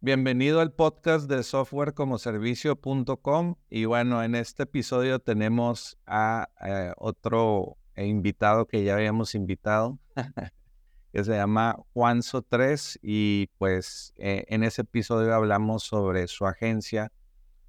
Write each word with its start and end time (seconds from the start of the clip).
Bienvenido 0.00 0.60
al 0.60 0.70
podcast 0.70 1.28
de 1.28 1.42
softwarecomoservicio.com 1.42 3.56
y 3.68 3.84
bueno, 3.84 4.22
en 4.22 4.36
este 4.36 4.62
episodio 4.62 5.18
tenemos 5.18 5.98
a 6.06 6.48
eh, 6.64 6.92
otro 6.98 7.78
invitado 7.96 8.68
que 8.68 8.84
ya 8.84 8.94
habíamos 8.94 9.34
invitado, 9.34 9.98
que 11.12 11.24
se 11.24 11.32
llama 11.32 11.74
Juanzo 11.94 12.42
3 12.42 13.00
y 13.02 13.48
pues 13.58 14.14
eh, 14.18 14.44
en 14.46 14.62
ese 14.62 14.82
episodio 14.82 15.34
hablamos 15.34 15.82
sobre 15.82 16.28
su 16.28 16.46
agencia 16.46 17.10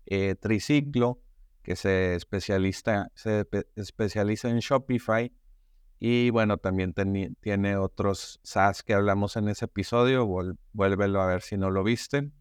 eh, 0.05 0.36
Triciclo, 0.39 1.20
que 1.64 1.75
se 1.75 2.16
se 2.20 3.48
especializa 3.75 4.50
en 4.52 4.59
Shopify 4.59 5.34
y 6.00 6.29
bueno, 6.29 6.57
también 6.57 6.93
tiene 7.41 7.75
otros 7.75 8.39
SaaS 8.43 8.84
que 8.84 8.93
hablamos 8.93 9.36
en 9.36 9.49
ese 9.49 9.66
episodio. 9.66 10.27
vuélvelo 10.71 11.21
a 11.21 11.27
ver 11.27 11.41
si 11.41 11.57
no 11.57 11.71
lo 11.71 11.84
viste. 11.84 12.31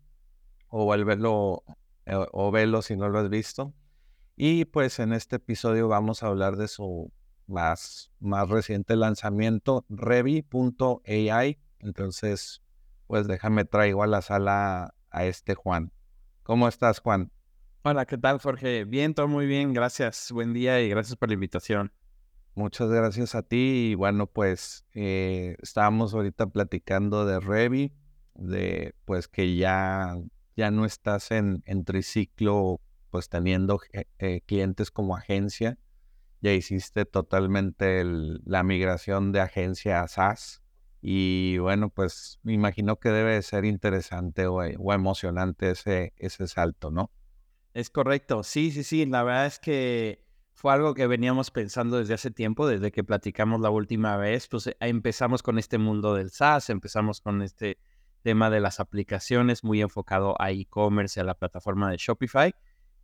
O 0.68 0.84
vuélvelo 0.84 1.64
eh, 2.06 2.14
o 2.32 2.50
velo 2.52 2.82
si 2.82 2.96
no 2.96 3.08
lo 3.08 3.18
has 3.18 3.28
visto. 3.28 3.74
Y 4.36 4.64
pues 4.66 5.00
en 5.00 5.12
este 5.12 5.36
episodio 5.36 5.88
vamos 5.88 6.22
a 6.22 6.28
hablar 6.28 6.56
de 6.56 6.68
su 6.68 7.12
más, 7.48 8.12
más 8.20 8.48
reciente 8.48 8.94
lanzamiento, 8.94 9.84
Revi.ai. 9.88 11.58
Entonces, 11.80 12.62
pues 13.08 13.26
déjame 13.26 13.64
traigo 13.64 14.04
a 14.04 14.06
la 14.06 14.22
sala 14.22 14.94
a 15.10 15.24
este 15.24 15.54
Juan. 15.54 15.90
¿Cómo 16.44 16.68
estás, 16.68 17.00
Juan? 17.00 17.32
Hola, 17.82 18.06
¿qué 18.06 18.18
tal, 18.18 18.38
Jorge? 18.38 18.84
Bien, 18.84 19.14
todo 19.14 19.26
muy 19.26 19.46
bien, 19.46 19.72
gracias. 19.72 20.30
Buen 20.30 20.52
día 20.52 20.80
y 20.80 20.88
gracias 20.88 21.16
por 21.16 21.28
la 21.28 21.34
invitación. 21.34 21.92
Muchas 22.58 22.90
gracias 22.90 23.36
a 23.36 23.44
ti. 23.44 23.90
Y 23.92 23.94
bueno, 23.94 24.26
pues 24.26 24.84
eh, 24.92 25.56
estábamos 25.62 26.12
ahorita 26.12 26.48
platicando 26.48 27.24
de 27.24 27.38
Revi, 27.38 27.92
de 28.34 28.96
pues 29.04 29.28
que 29.28 29.54
ya, 29.54 30.16
ya 30.56 30.72
no 30.72 30.84
estás 30.84 31.30
en, 31.30 31.62
en 31.66 31.84
triciclo, 31.84 32.80
pues 33.10 33.28
teniendo 33.28 33.78
eh, 33.92 34.40
clientes 34.44 34.90
como 34.90 35.14
agencia. 35.14 35.78
Ya 36.40 36.52
hiciste 36.52 37.04
totalmente 37.04 38.02
la 38.04 38.64
migración 38.64 39.30
de 39.30 39.40
agencia 39.40 40.00
a 40.00 40.08
SaaS. 40.08 40.60
Y 41.00 41.58
bueno, 41.58 41.90
pues 41.90 42.40
me 42.42 42.54
imagino 42.54 42.96
que 42.98 43.10
debe 43.10 43.40
ser 43.42 43.66
interesante 43.66 44.48
o, 44.48 44.56
o 44.56 44.92
emocionante 44.92 45.70
ese, 45.70 46.12
ese 46.16 46.48
salto, 46.48 46.90
¿no? 46.90 47.12
Es 47.72 47.88
correcto. 47.88 48.42
Sí, 48.42 48.72
sí, 48.72 48.82
sí. 48.82 49.06
La 49.06 49.22
verdad 49.22 49.46
es 49.46 49.60
que 49.60 50.27
fue 50.58 50.72
algo 50.72 50.92
que 50.92 51.06
veníamos 51.06 51.52
pensando 51.52 51.98
desde 51.98 52.14
hace 52.14 52.32
tiempo, 52.32 52.66
desde 52.66 52.90
que 52.90 53.04
platicamos 53.04 53.60
la 53.60 53.70
última 53.70 54.16
vez, 54.16 54.48
pues 54.48 54.66
eh, 54.66 54.76
empezamos 54.80 55.40
con 55.40 55.56
este 55.56 55.78
mundo 55.78 56.14
del 56.14 56.30
SaaS, 56.30 56.68
empezamos 56.68 57.20
con 57.20 57.42
este 57.42 57.78
tema 58.22 58.50
de 58.50 58.58
las 58.58 58.80
aplicaciones 58.80 59.62
muy 59.62 59.80
enfocado 59.80 60.34
a 60.42 60.50
e-commerce, 60.50 61.20
a 61.20 61.22
la 61.22 61.34
plataforma 61.34 61.88
de 61.92 61.96
Shopify, 61.96 62.52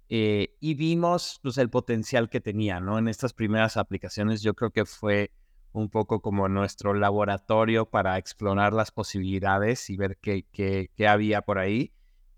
eh, 0.09 0.57
y 0.59 0.75
vimos 0.75 1.39
pues, 1.45 1.57
el 1.59 1.71
potencial 1.71 2.29
que 2.29 2.41
tenía, 2.41 2.81
¿no? 2.81 2.99
En 2.99 3.07
estas 3.07 3.33
primeras 3.33 3.77
aplicaciones 3.77 4.43
yo 4.43 4.55
creo 4.55 4.73
que 4.73 4.85
fue 4.85 5.31
un 5.71 5.91
poco 5.91 6.21
como 6.21 6.49
nuestro 6.49 6.93
laboratorio 6.93 7.87
para 7.89 8.19
explorar 8.19 8.73
las 8.73 8.91
posibilidades 8.91 9.91
y 9.91 9.97
ver 9.97 10.19
qué, 10.21 10.45
qué, 10.51 10.91
qué 10.97 11.07
había 11.07 11.43
por 11.43 11.59
ahí. 11.59 11.93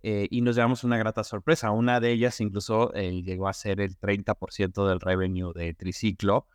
Eh, 0.08 0.28
y 0.30 0.40
nos 0.40 0.54
llevamos 0.54 0.84
una 0.84 0.98
grata 0.98 1.24
sorpresa. 1.24 1.72
Una 1.72 1.98
de 1.98 2.12
ellas 2.12 2.40
incluso 2.40 2.94
eh, 2.94 3.22
llegó 3.24 3.48
a 3.48 3.52
ser 3.52 3.80
el 3.80 3.98
30% 3.98 4.86
del 4.86 5.00
revenue 5.00 5.52
de 5.52 5.74
Triciclo 5.74 6.46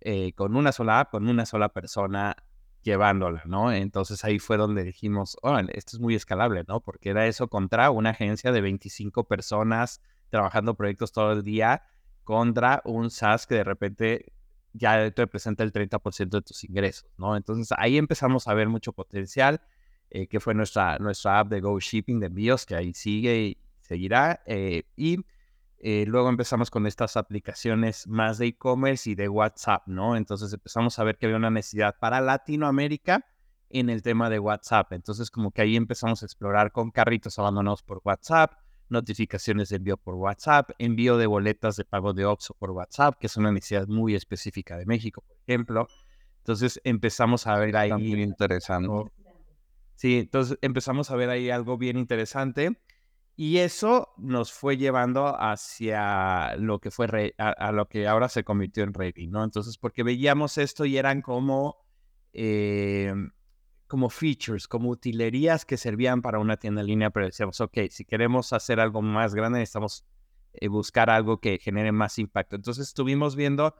eh, 0.00 0.32
con 0.34 0.54
una 0.54 0.70
sola 0.70 1.00
app, 1.00 1.10
con 1.10 1.28
una 1.28 1.44
sola 1.44 1.70
persona 1.70 2.36
llevándola, 2.82 3.42
¿no? 3.46 3.72
Entonces 3.72 4.24
ahí 4.24 4.38
fue 4.38 4.58
donde 4.58 4.84
dijimos, 4.84 5.36
oh, 5.42 5.58
esto 5.58 5.96
es 5.96 6.00
muy 6.00 6.14
escalable, 6.14 6.62
¿no? 6.68 6.82
Porque 6.82 7.10
era 7.10 7.26
eso 7.26 7.48
contra 7.48 7.90
una 7.90 8.10
agencia 8.10 8.52
de 8.52 8.60
25 8.60 9.24
personas 9.24 10.00
trabajando 10.28 10.76
proyectos 10.76 11.10
todo 11.10 11.32
el 11.32 11.42
día 11.42 11.82
contra 12.22 12.80
un 12.84 13.10
SaaS 13.10 13.48
que 13.48 13.56
de 13.56 13.64
repente 13.64 14.32
ya 14.72 15.10
te 15.10 15.22
representa 15.22 15.64
el 15.64 15.72
30% 15.72 16.28
de 16.28 16.42
tus 16.42 16.62
ingresos, 16.62 17.10
¿no? 17.18 17.36
Entonces 17.36 17.76
ahí 17.76 17.98
empezamos 17.98 18.46
a 18.46 18.54
ver 18.54 18.68
mucho 18.68 18.92
potencial 18.92 19.60
eh, 20.10 20.26
que 20.26 20.40
fue 20.40 20.54
nuestra, 20.54 20.98
nuestra 20.98 21.38
app 21.38 21.48
de 21.48 21.60
Go 21.60 21.78
Shipping 21.78 22.18
de 22.20 22.26
envíos, 22.26 22.66
que 22.66 22.74
ahí 22.74 22.92
sigue 22.92 23.38
y 23.38 23.58
seguirá. 23.80 24.42
Eh, 24.44 24.82
y 24.96 25.24
eh, 25.78 26.04
luego 26.06 26.28
empezamos 26.28 26.70
con 26.70 26.86
estas 26.86 27.16
aplicaciones 27.16 28.06
más 28.06 28.38
de 28.38 28.48
e-commerce 28.48 29.08
y 29.08 29.14
de 29.14 29.28
WhatsApp, 29.28 29.86
¿no? 29.86 30.16
Entonces 30.16 30.52
empezamos 30.52 30.98
a 30.98 31.04
ver 31.04 31.16
que 31.16 31.26
había 31.26 31.38
una 31.38 31.50
necesidad 31.50 31.96
para 31.98 32.20
Latinoamérica 32.20 33.24
en 33.70 33.88
el 33.88 34.02
tema 34.02 34.28
de 34.28 34.38
WhatsApp. 34.38 34.92
Entonces 34.92 35.30
como 35.30 35.52
que 35.52 35.62
ahí 35.62 35.76
empezamos 35.76 36.22
a 36.22 36.26
explorar 36.26 36.72
con 36.72 36.90
carritos 36.90 37.38
abandonados 37.38 37.82
por 37.82 38.02
WhatsApp, 38.04 38.52
notificaciones 38.88 39.68
de 39.68 39.76
envío 39.76 39.96
por 39.96 40.16
WhatsApp, 40.16 40.70
envío 40.78 41.16
de 41.16 41.26
boletas 41.26 41.76
de 41.76 41.84
pago 41.84 42.12
de 42.12 42.26
OXO 42.26 42.54
por 42.54 42.72
WhatsApp, 42.72 43.16
que 43.18 43.28
es 43.28 43.36
una 43.36 43.52
necesidad 43.52 43.86
muy 43.86 44.14
específica 44.14 44.76
de 44.76 44.86
México, 44.86 45.22
por 45.26 45.36
ejemplo. 45.46 45.88
Entonces 46.38 46.80
empezamos 46.84 47.46
a 47.46 47.56
ver 47.56 47.76
ahí... 47.76 47.92
Muy 47.92 48.22
interesante. 48.22 48.88
Sí, 50.00 50.20
entonces 50.20 50.56
empezamos 50.62 51.10
a 51.10 51.16
ver 51.16 51.28
ahí 51.28 51.50
algo 51.50 51.76
bien 51.76 51.98
interesante 51.98 52.80
y 53.36 53.58
eso 53.58 54.14
nos 54.16 54.50
fue 54.50 54.78
llevando 54.78 55.38
hacia 55.38 56.56
lo 56.56 56.78
que 56.78 56.90
fue 56.90 57.34
a, 57.36 57.70
lo 57.72 57.86
que 57.86 58.08
ahora 58.08 58.30
se 58.30 58.42
convirtió 58.42 58.82
en 58.82 58.94
Ready, 58.94 59.26
¿no? 59.26 59.44
Entonces, 59.44 59.76
porque 59.76 60.02
veíamos 60.02 60.56
esto 60.56 60.86
y 60.86 60.96
eran 60.96 61.20
como, 61.20 61.84
eh, 62.32 63.12
como 63.86 64.08
features, 64.08 64.66
como 64.68 64.88
utilerías 64.88 65.66
que 65.66 65.76
servían 65.76 66.22
para 66.22 66.38
una 66.38 66.56
tienda 66.56 66.80
en 66.80 66.86
línea, 66.86 67.10
pero 67.10 67.26
decíamos, 67.26 67.60
ok, 67.60 67.80
si 67.90 68.06
queremos 68.06 68.54
hacer 68.54 68.80
algo 68.80 69.02
más 69.02 69.34
grande, 69.34 69.58
necesitamos 69.58 70.06
eh, 70.54 70.68
buscar 70.68 71.10
algo 71.10 71.40
que 71.40 71.58
genere 71.58 71.92
más 71.92 72.18
impacto. 72.18 72.56
Entonces 72.56 72.88
estuvimos 72.88 73.36
viendo 73.36 73.74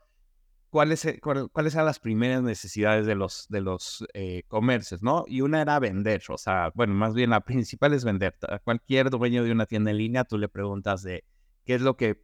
cuáles, 0.71 1.05
e, 1.05 1.21
cuáles 1.21 1.75
eran 1.75 1.87
las 1.87 1.99
primeras 1.99 2.43
necesidades 2.43 3.05
de 3.05 3.15
los, 3.15 3.47
de 3.49 3.61
los 3.61 4.07
eh, 4.15 4.45
comercios, 4.49 5.03
¿no? 5.03 5.25
Y 5.27 5.43
una 5.43 5.61
era 5.61 5.79
vender, 5.79 6.23
o 6.29 6.39
sea, 6.39 6.73
bueno, 6.75 6.95
más 6.95 7.15
bien 7.15 7.31
la 7.31 7.41
principal 7.45 7.93
es 7.93 8.05
vender. 8.05 8.37
A 8.49 8.59
cualquier 8.61 9.11
dueño 9.11 9.45
de 9.45 9.53
una 9.53 9.67
tienda 9.67 9.91
en 9.91 9.99
línea, 9.99 10.25
tú 10.25 10.39
le 10.39 10.49
preguntas 10.49 11.03
de 11.03 11.25
qué 11.65 11.75
es 11.75 11.83
lo 11.83 11.97
que 11.97 12.23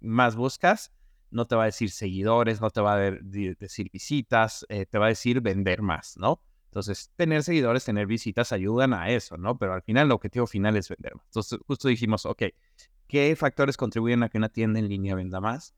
más 0.00 0.34
buscas, 0.34 0.92
no 1.30 1.46
te 1.46 1.54
va 1.54 1.62
a 1.62 1.66
decir 1.66 1.90
seguidores, 1.90 2.60
no 2.60 2.70
te 2.70 2.80
va 2.80 2.94
a 2.94 2.98
decir 2.98 3.90
visitas, 3.92 4.66
eh, 4.68 4.86
te 4.86 4.98
va 4.98 5.06
a 5.06 5.08
decir 5.08 5.40
vender 5.40 5.80
más, 5.82 6.16
¿no? 6.18 6.42
Entonces, 6.64 7.10
tener 7.16 7.42
seguidores, 7.42 7.84
tener 7.84 8.06
visitas 8.06 8.50
ayudan 8.52 8.94
a 8.94 9.10
eso, 9.10 9.36
¿no? 9.36 9.58
Pero 9.58 9.74
al 9.74 9.82
final 9.82 10.06
el 10.06 10.12
objetivo 10.12 10.46
final 10.46 10.76
es 10.76 10.88
vender 10.88 11.14
más. 11.14 11.26
Entonces, 11.26 11.58
justo 11.66 11.88
dijimos, 11.88 12.24
ok, 12.24 12.44
¿qué 13.06 13.36
factores 13.36 13.76
contribuyen 13.76 14.22
a 14.22 14.30
que 14.30 14.38
una 14.38 14.48
tienda 14.48 14.78
en 14.78 14.88
línea 14.88 15.14
venda 15.14 15.40
más? 15.40 15.74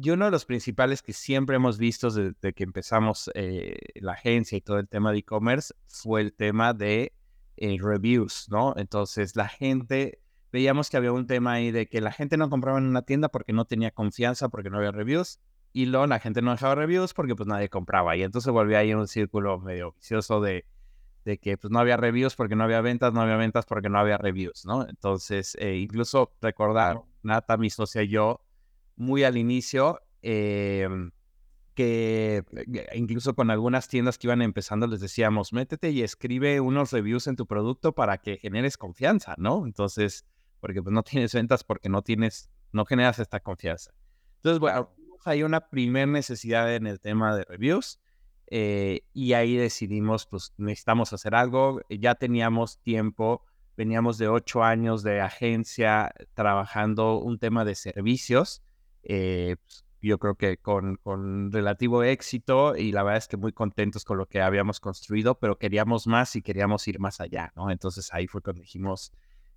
Y 0.00 0.10
uno 0.10 0.26
de 0.26 0.30
los 0.30 0.44
principales 0.44 1.02
que 1.02 1.12
siempre 1.12 1.56
hemos 1.56 1.76
visto 1.76 2.08
desde 2.10 2.52
que 2.52 2.62
empezamos 2.62 3.30
eh, 3.34 3.76
la 3.96 4.12
agencia 4.12 4.56
y 4.56 4.60
todo 4.60 4.78
el 4.78 4.88
tema 4.88 5.10
de 5.10 5.18
e-commerce 5.18 5.74
fue 5.88 6.20
el 6.20 6.32
tema 6.32 6.72
de 6.72 7.12
eh, 7.56 7.78
reviews, 7.80 8.46
¿no? 8.48 8.74
Entonces 8.76 9.34
la 9.34 9.48
gente, 9.48 10.20
veíamos 10.52 10.88
que 10.88 10.98
había 10.98 11.10
un 11.10 11.26
tema 11.26 11.54
ahí 11.54 11.72
de 11.72 11.88
que 11.88 12.00
la 12.00 12.12
gente 12.12 12.36
no 12.36 12.48
compraba 12.48 12.78
en 12.78 12.86
una 12.86 13.02
tienda 13.02 13.28
porque 13.28 13.52
no 13.52 13.64
tenía 13.64 13.90
confianza, 13.90 14.48
porque 14.48 14.70
no 14.70 14.78
había 14.78 14.92
reviews, 14.92 15.40
y 15.72 15.86
luego 15.86 16.06
la 16.06 16.20
gente 16.20 16.42
no 16.42 16.52
dejaba 16.52 16.76
reviews 16.76 17.12
porque 17.12 17.34
pues 17.34 17.48
nadie 17.48 17.68
compraba. 17.68 18.16
Y 18.16 18.22
entonces 18.22 18.52
volvía 18.52 18.78
ahí 18.78 18.94
un 18.94 19.08
círculo 19.08 19.58
medio 19.58 19.94
vicioso 19.94 20.40
de, 20.40 20.64
de 21.24 21.38
que 21.38 21.58
pues 21.58 21.72
no 21.72 21.80
había 21.80 21.96
reviews 21.96 22.36
porque 22.36 22.54
no 22.54 22.62
había 22.62 22.80
ventas, 22.82 23.12
no 23.12 23.22
había 23.22 23.36
ventas 23.36 23.66
porque 23.66 23.88
no 23.88 23.98
había 23.98 24.16
reviews, 24.16 24.64
¿no? 24.64 24.88
Entonces, 24.88 25.56
eh, 25.58 25.74
incluso 25.74 26.32
recordar, 26.40 27.02
Nata, 27.24 27.56
mi 27.56 27.68
socia 27.68 28.02
y 28.04 28.08
yo, 28.08 28.40
muy 28.98 29.24
al 29.24 29.38
inicio, 29.38 30.00
em, 30.22 31.12
que 31.74 32.44
eh, 32.52 32.86
incluso 32.96 33.34
con 33.34 33.50
algunas 33.50 33.88
tiendas 33.88 34.18
que 34.18 34.26
iban 34.26 34.42
empezando 34.42 34.86
les 34.88 35.00
decíamos, 35.00 35.52
métete 35.52 35.90
y 35.90 36.02
escribe 36.02 36.60
unos 36.60 36.90
reviews 36.90 37.28
en 37.28 37.36
tu 37.36 37.46
producto 37.46 37.94
para 37.94 38.18
que 38.18 38.36
generes 38.36 38.76
confianza, 38.76 39.36
¿no? 39.38 39.64
Entonces, 39.64 40.24
porque 40.60 40.82
pues 40.82 40.92
no 40.92 41.04
tienes 41.04 41.32
ventas 41.32 41.62
porque 41.62 41.88
no 41.88 42.02
tienes, 42.02 42.50
no 42.72 42.84
generas 42.84 43.20
esta 43.20 43.40
confianza. 43.40 43.92
Entonces, 44.36 44.58
bueno, 44.58 44.92
hay 45.24 45.44
una 45.44 45.70
primera 45.70 46.06
necesidad 46.06 46.74
en 46.74 46.88
el 46.88 46.98
tema 47.00 47.36
de 47.36 47.44
reviews 47.44 48.00
eh, 48.48 49.02
y 49.12 49.34
ahí 49.34 49.56
decidimos, 49.56 50.26
pues 50.26 50.52
necesitamos 50.56 51.12
hacer 51.12 51.36
algo. 51.36 51.80
Ya 51.88 52.16
teníamos 52.16 52.80
tiempo, 52.80 53.44
veníamos 53.76 54.18
de 54.18 54.26
ocho 54.26 54.64
años 54.64 55.04
de 55.04 55.20
agencia 55.20 56.12
trabajando 56.34 57.18
un 57.18 57.38
tema 57.38 57.64
de 57.64 57.76
servicios 57.76 58.62
eh, 59.08 59.56
pues, 59.64 59.84
yo 60.00 60.18
creo 60.18 60.36
que 60.36 60.58
con, 60.58 60.96
con, 60.96 61.50
relativo 61.50 62.04
éxito 62.04 62.76
y 62.76 62.92
la 62.92 63.02
verdad 63.02 63.18
es 63.18 63.26
que 63.28 63.36
muy 63.36 63.52
contentos 63.52 64.04
con 64.04 64.18
lo 64.18 64.26
que 64.26 64.40
habíamos 64.40 64.80
construido, 64.80 65.38
pero 65.38 65.58
queríamos 65.58 66.06
más 66.06 66.36
y 66.36 66.42
queríamos 66.42 66.86
ir 66.86 67.00
más 67.00 67.20
allá, 67.20 67.52
¿no? 67.56 67.70
Entonces 67.70 68.12
ahí 68.12 68.26
fue 68.28 68.42
cuando 68.42 68.60
dijimos, 68.60 69.12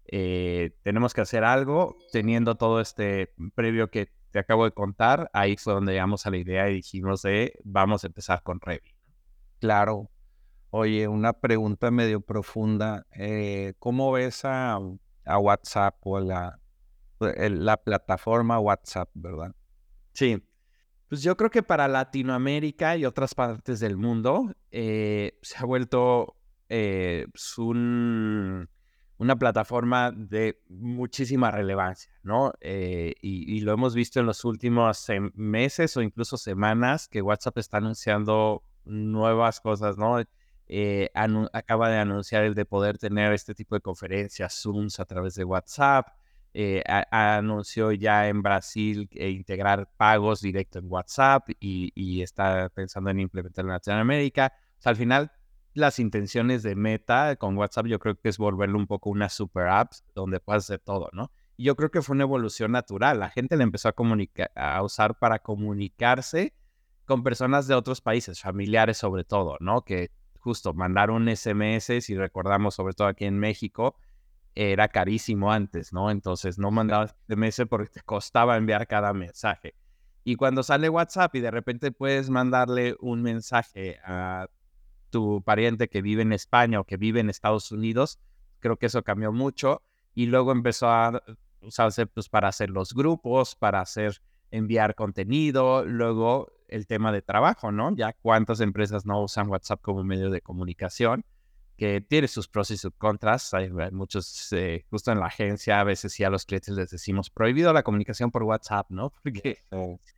eh, 0.05 0.71
tenemos 0.83 1.13
que 1.13 1.21
hacer 1.21 1.43
algo, 1.43 1.97
teniendo 2.11 2.55
todo 2.55 2.81
este 2.81 3.33
previo 3.53 3.91
que 3.91 4.09
te 4.31 4.39
acabo 4.39 4.65
de 4.65 4.71
contar, 4.71 5.29
ahí 5.33 5.57
fue 5.57 5.73
donde 5.73 5.91
llegamos 5.91 6.25
a 6.25 6.31
la 6.31 6.37
idea 6.37 6.69
y 6.69 6.75
dijimos 6.75 7.21
de, 7.21 7.59
vamos 7.63 8.03
a 8.03 8.07
empezar 8.07 8.41
con 8.41 8.59
Revi. 8.61 8.95
Claro. 9.59 10.09
Oye, 10.69 11.09
una 11.09 11.33
pregunta 11.33 11.91
medio 11.91 12.21
profunda. 12.21 13.05
Eh, 13.11 13.73
¿Cómo 13.79 14.13
ves 14.13 14.45
a, 14.45 14.79
a 15.25 15.37
WhatsApp 15.37 15.95
o 16.01 16.19
la, 16.21 16.60
la 17.21 17.77
plataforma 17.77 18.59
WhatsApp, 18.59 19.09
verdad? 19.13 19.55
Sí, 20.13 20.41
pues 21.11 21.23
yo 21.23 21.35
creo 21.35 21.49
que 21.49 21.61
para 21.61 21.89
Latinoamérica 21.89 22.95
y 22.95 23.03
otras 23.03 23.35
partes 23.35 23.81
del 23.81 23.97
mundo 23.97 24.55
eh, 24.71 25.37
se 25.41 25.57
ha 25.57 25.65
vuelto 25.65 26.37
eh, 26.69 27.27
pues, 27.33 27.57
una 27.57 29.35
plataforma 29.37 30.13
de 30.13 30.61
muchísima 30.69 31.51
relevancia, 31.51 32.13
¿no? 32.23 32.53
Eh, 32.61 33.13
y, 33.21 33.59
lo 33.59 33.73
hemos 33.73 33.93
visto 33.93 34.21
en 34.21 34.25
los 34.25 34.45
últimos 34.45 35.05
meses 35.33 35.97
o 35.97 36.01
incluso 36.01 36.37
semanas 36.37 37.09
que 37.09 37.21
WhatsApp 37.21 37.57
está 37.57 37.79
anunciando 37.79 38.63
nuevas 38.85 39.59
cosas, 39.59 39.97
¿no? 39.97 40.15
acaba 41.51 41.89
de 41.89 41.97
anunciar 41.97 42.45
el 42.45 42.55
de 42.55 42.63
poder 42.63 42.97
tener 42.97 43.33
este 43.33 43.53
tipo 43.53 43.75
de 43.75 43.81
conferencias, 43.81 44.61
Zooms 44.61 45.01
a 45.01 45.03
través 45.03 45.35
de 45.35 45.43
WhatsApp. 45.43 46.07
Eh, 46.53 46.83
anunció 47.11 47.93
ya 47.93 48.27
en 48.27 48.41
Brasil 48.41 49.07
eh, 49.13 49.29
integrar 49.29 49.89
pagos 49.95 50.41
directo 50.41 50.79
en 50.79 50.91
WhatsApp 50.91 51.49
y, 51.59 52.21
está 52.21 52.69
pensando 52.69 53.09
en 53.09 53.21
implementar 53.21 53.63
en 53.63 53.71
Latinoamérica. 53.71 54.53
O 54.77 54.81
sea, 54.81 54.89
al 54.89 54.95
final, 54.97 55.31
las 55.73 55.99
intenciones 55.99 56.61
de 56.63 56.75
Meta 56.75 57.37
con 57.37 57.57
WhatsApp 57.57 57.85
yo 57.85 57.99
creo 57.99 58.19
que 58.19 58.29
es 58.29 58.37
volverlo 58.37 58.77
un 58.77 58.87
poco 58.87 59.09
una 59.09 59.29
super 59.29 59.67
app 59.67 59.93
donde 60.13 60.39
puedas 60.39 60.65
hacer 60.65 60.79
todo, 60.79 61.09
¿no? 61.13 61.31
Y 61.55 61.63
yo 61.65 61.75
creo 61.75 61.91
que 61.91 62.01
fue 62.01 62.15
una 62.15 62.23
evolución 62.23 62.71
natural. 62.71 63.19
La 63.19 63.29
gente 63.29 63.55
le 63.55 63.63
empezó 63.63 63.89
a, 63.89 63.93
a 64.55 64.83
usar 64.83 65.17
para 65.19 65.39
comunicarse 65.39 66.53
con 67.05 67.23
personas 67.23 67.67
de 67.67 67.75
otros 67.75 68.01
países, 68.01 68.41
familiares 68.41 68.97
sobre 68.97 69.23
todo, 69.23 69.57
¿no? 69.59 69.83
Que 69.83 70.11
justo 70.39 70.73
mandaron 70.73 71.27
SMS, 71.33 72.09
y 72.09 72.15
recordamos 72.15 72.75
sobre 72.75 72.93
todo 72.93 73.07
aquí 73.07 73.25
en 73.25 73.37
México, 73.39 73.95
era 74.55 74.87
carísimo 74.87 75.51
antes, 75.51 75.93
¿no? 75.93 76.11
Entonces 76.11 76.57
no 76.57 76.71
mandabas 76.71 77.15
SMS 77.27 77.67
porque 77.69 77.89
te 77.89 78.01
costaba 78.01 78.57
enviar 78.57 78.87
cada 78.87 79.13
mensaje. 79.13 79.75
Y 80.23 80.35
cuando 80.35 80.61
sale 80.63 80.89
WhatsApp 80.89 81.35
y 81.35 81.39
de 81.39 81.51
repente 81.51 81.91
puedes 81.91 82.29
mandarle 82.29 82.95
un 82.99 83.21
mensaje 83.21 83.99
a 84.03 84.47
tu 85.09 85.41
pariente 85.41 85.89
que 85.89 86.01
vive 86.01 86.21
en 86.21 86.33
España 86.33 86.79
o 86.79 86.83
que 86.83 86.97
vive 86.97 87.19
en 87.19 87.29
Estados 87.29 87.71
Unidos, 87.71 88.19
creo 88.59 88.77
que 88.77 88.85
eso 88.85 89.03
cambió 89.03 89.31
mucho. 89.31 89.81
Y 90.13 90.27
luego 90.27 90.51
empezó 90.51 90.89
a 90.89 91.23
usarse 91.61 92.05
pues, 92.05 92.29
para 92.29 92.49
hacer 92.49 92.69
los 92.69 92.93
grupos, 92.93 93.55
para 93.55 93.81
hacer 93.81 94.21
enviar 94.51 94.95
contenido, 94.95 95.85
luego 95.85 96.51
el 96.67 96.85
tema 96.87 97.11
de 97.11 97.21
trabajo, 97.21 97.71
¿no? 97.71 97.95
Ya 97.95 98.13
cuántas 98.13 98.59
empresas 98.59 99.05
no 99.05 99.21
usan 99.21 99.49
WhatsApp 99.49 99.81
como 99.81 100.03
medio 100.03 100.29
de 100.29 100.41
comunicación 100.41 101.25
que 101.81 101.99
tiene 101.99 102.27
sus 102.27 102.47
pros 102.47 102.69
y 102.69 102.77
sus 102.77 102.93
contras. 102.95 103.55
Hay 103.55 103.71
muchos, 103.91 104.53
eh, 104.53 104.85
justo 104.91 105.11
en 105.11 105.19
la 105.19 105.25
agencia, 105.25 105.79
a 105.79 105.83
veces 105.83 106.13
sí 106.13 106.23
a 106.23 106.29
los 106.29 106.45
clientes 106.45 106.75
les 106.75 106.91
decimos 106.91 107.31
prohibido 107.31 107.73
la 107.73 107.81
comunicación 107.81 108.29
por 108.29 108.43
WhatsApp, 108.43 108.91
¿no? 108.91 109.11
Porque 109.23 109.57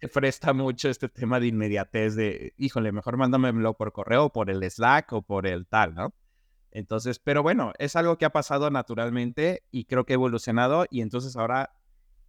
se 0.02 0.10
presta 0.10 0.52
mucho 0.52 0.90
este 0.90 1.08
tema 1.08 1.40
de 1.40 1.48
inmediatez 1.48 2.16
de, 2.16 2.54
híjole, 2.58 2.92
mejor 2.92 3.16
mándamelo 3.16 3.76
por 3.76 3.94
correo, 3.94 4.30
por 4.30 4.50
el 4.50 4.70
Slack 4.70 5.14
o 5.14 5.22
por 5.22 5.48
el 5.48 5.66
tal, 5.66 5.96
¿no? 5.96 6.14
Entonces, 6.70 7.20
pero 7.20 7.44
bueno, 7.44 7.72
es 7.80 7.96
algo 7.96 8.18
que 8.18 8.26
ha 8.26 8.32
pasado 8.32 8.70
naturalmente 8.70 9.64
y 9.72 9.86
creo 9.86 10.06
que 10.06 10.12
ha 10.12 10.16
evolucionado 10.16 10.86
y 10.90 11.00
entonces 11.00 11.38
ahora 11.38 11.78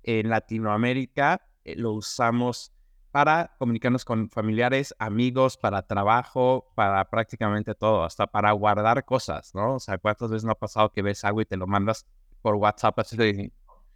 en 0.05 0.29
Latinoamérica 0.29 1.45
eh, 1.65 1.75
lo 1.75 1.93
usamos 1.93 2.73
para 3.15 3.55
comunicarnos 3.61 4.05
con 4.05 4.29
familiares, 4.29 4.93
amigos, 4.99 5.57
para 5.57 5.87
trabajo, 5.87 6.73
para 6.75 7.09
prácticamente 7.09 7.77
todo, 7.77 8.03
hasta 8.03 8.27
para 8.27 8.51
guardar 8.51 9.05
cosas, 9.05 9.55
¿no? 9.55 9.77
O 9.77 9.79
sea, 9.79 9.99
¿cuántas 9.99 10.33
veces 10.33 10.45
no 10.45 10.51
ha 10.51 10.59
pasado 10.59 10.91
que 10.91 11.01
ves 11.01 11.25
algo 11.25 11.41
y 11.41 11.45
te 11.45 11.57
lo 11.57 11.69
mandas 11.69 12.09
por 12.43 12.57
WhatsApp 12.57 12.99
así 12.99 13.53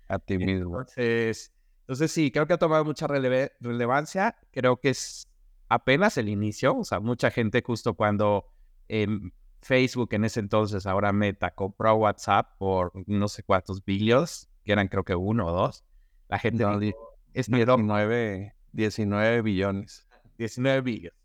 a 0.07 0.21
ti 0.21 0.39
mismo? 0.39 0.79
Entonces, 0.79 1.53
entonces 1.81 2.13
sí, 2.13 2.31
creo 2.31 2.47
que 2.47 2.53
ha 2.53 2.59
tomado 2.59 2.85
mucha 2.85 3.09
relevancia. 3.09 4.37
Creo 4.53 4.77
que 4.77 4.91
es 4.91 5.27
apenas 5.69 6.17
el 6.17 6.29
inicio. 6.29 6.77
O 6.77 6.85
sea, 6.85 7.01
mucha 7.01 7.33
gente 7.33 7.61
justo 7.67 7.95
cuando 7.95 8.47
Facebook 9.63 10.11
en 10.13 10.27
ese 10.27 10.39
entonces, 10.39 10.87
ahora 10.87 11.13
Meta, 11.13 11.51
compró 11.57 11.93
WhatsApp 11.97 12.57
por 12.57 12.93
no 13.09 13.27
sé 13.27 13.43
cuántos 13.43 13.85
billions, 13.85 14.49
que 14.63 14.71
eran 14.71 14.87
creo 14.87 15.03
que 15.03 15.17
uno 15.17 15.49
o 15.49 15.51
dos. 15.51 15.83
La 16.29 16.39
gente 16.39 16.63
no, 16.63 16.79
es 17.33 17.49
nueve 17.49 18.55
19 18.79 19.43
billones. 19.43 20.07
19 20.39 20.83
billones. 20.83 21.19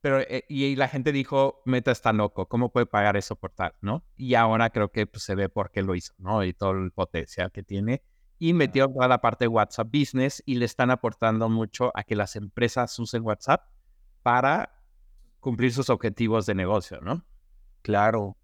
Pero, 0.00 0.20
eh, 0.20 0.44
y, 0.48 0.76
la 0.76 0.88
gente 0.88 1.12
dijo, 1.12 1.62
Meta 1.64 1.90
está 1.90 2.12
loco, 2.12 2.46
¿cómo 2.48 2.70
puede 2.70 2.86
pagar 2.86 3.16
eso 3.16 3.36
por 3.36 3.52
tal, 3.52 3.74
no? 3.80 4.04
Y 4.16 4.34
ahora 4.34 4.70
creo 4.70 4.90
que 4.90 5.06
pues, 5.06 5.22
se 5.22 5.34
ve 5.34 5.48
por 5.48 5.70
qué 5.70 5.82
lo 5.82 5.94
hizo, 5.94 6.12
¿no? 6.18 6.44
Y 6.44 6.52
todo 6.52 6.72
el 6.72 6.92
potencial 6.92 7.50
que 7.50 7.62
tiene. 7.62 8.02
Y 8.38 8.52
metió 8.52 8.88
toda 8.88 9.08
la 9.08 9.20
parte 9.20 9.44
de 9.44 9.48
WhatsApp 9.48 9.88
Business 9.90 10.42
y 10.44 10.56
le 10.56 10.66
están 10.66 10.90
aportando 10.90 11.48
mucho 11.48 11.90
a 11.94 12.02
que 12.02 12.16
las 12.16 12.36
empresas 12.36 12.98
usen 12.98 13.22
WhatsApp 13.22 13.62
para 14.22 14.82
cumplir 15.40 15.72
sus 15.72 15.88
objetivos 15.90 16.44
de 16.46 16.54
negocio, 16.54 17.00
¿no? 17.00 17.24
Claro. 17.82 18.36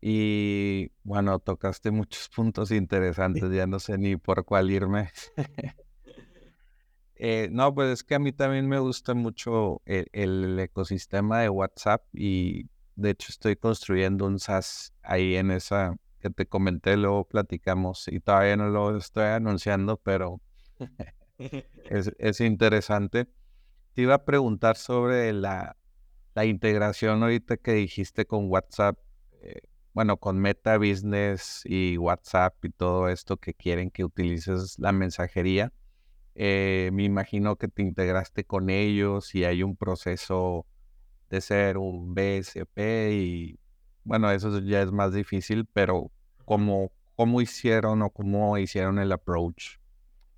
Y 0.00 0.92
bueno, 1.02 1.38
tocaste 1.40 1.90
muchos 1.90 2.28
puntos 2.28 2.70
interesantes, 2.70 3.50
ya 3.50 3.66
no 3.66 3.78
sé 3.80 3.98
ni 3.98 4.16
por 4.16 4.44
cuál 4.44 4.70
irme. 4.70 5.10
Eh, 7.16 7.48
no, 7.52 7.72
pues 7.74 7.90
es 7.90 8.04
que 8.04 8.16
a 8.16 8.18
mí 8.18 8.32
también 8.32 8.68
me 8.68 8.78
gusta 8.78 9.14
mucho 9.14 9.82
el, 9.86 10.58
ecosistema 10.58 11.40
de 11.40 11.48
WhatsApp 11.48 12.02
y 12.12 12.68
de 12.96 13.10
hecho 13.10 13.28
estoy 13.30 13.56
construyendo 13.56 14.26
un 14.26 14.38
SaaS 14.40 14.92
ahí 15.02 15.36
en 15.36 15.50
esa 15.50 15.96
que 16.20 16.30
te 16.30 16.46
comenté, 16.46 16.96
luego 16.96 17.24
platicamos 17.24 18.08
y 18.08 18.18
todavía 18.18 18.56
no 18.56 18.68
lo 18.68 18.96
estoy 18.96 19.26
anunciando, 19.26 19.96
pero 19.98 20.40
es, 21.38 22.40
interesante. 22.40 23.28
Te 23.94 24.02
iba 24.02 24.14
a 24.14 24.24
preguntar 24.24 24.76
sobre 24.76 25.32
la, 25.32 25.76
integración 26.42 27.22
ahorita 27.22 27.58
que 27.58 27.74
dijiste 27.74 28.26
con 28.26 28.50
WhatsApp, 28.50 28.98
eh, 29.42 29.60
bueno, 29.92 30.16
con 30.16 30.38
Meta 30.40 30.78
Business 30.78 31.62
y 31.64 31.96
WhatsApp 31.96 32.64
y 32.64 32.70
todo 32.70 33.08
esto 33.08 33.36
que 33.36 33.54
quieren 33.54 33.90
que 33.90 34.04
utilices 34.04 34.78
la 34.78 34.90
mensajería. 34.90 35.72
Eh, 36.34 36.90
me 36.92 37.04
imagino 37.04 37.56
que 37.56 37.68
te 37.68 37.82
integraste 37.82 38.44
con 38.44 38.70
ellos 38.70 39.34
y 39.34 39.44
hay 39.44 39.62
un 39.62 39.76
proceso 39.76 40.66
de 41.30 41.40
ser 41.40 41.78
un 41.78 42.14
BSP 42.14 43.12
y 43.12 43.58
bueno, 44.02 44.30
eso 44.30 44.58
ya 44.60 44.82
es 44.82 44.92
más 44.92 45.12
difícil, 45.12 45.66
pero 45.72 46.10
¿cómo, 46.44 46.92
cómo 47.16 47.40
hicieron 47.40 48.02
o 48.02 48.10
cómo 48.10 48.58
hicieron 48.58 48.98
el 48.98 49.12
approach 49.12 49.78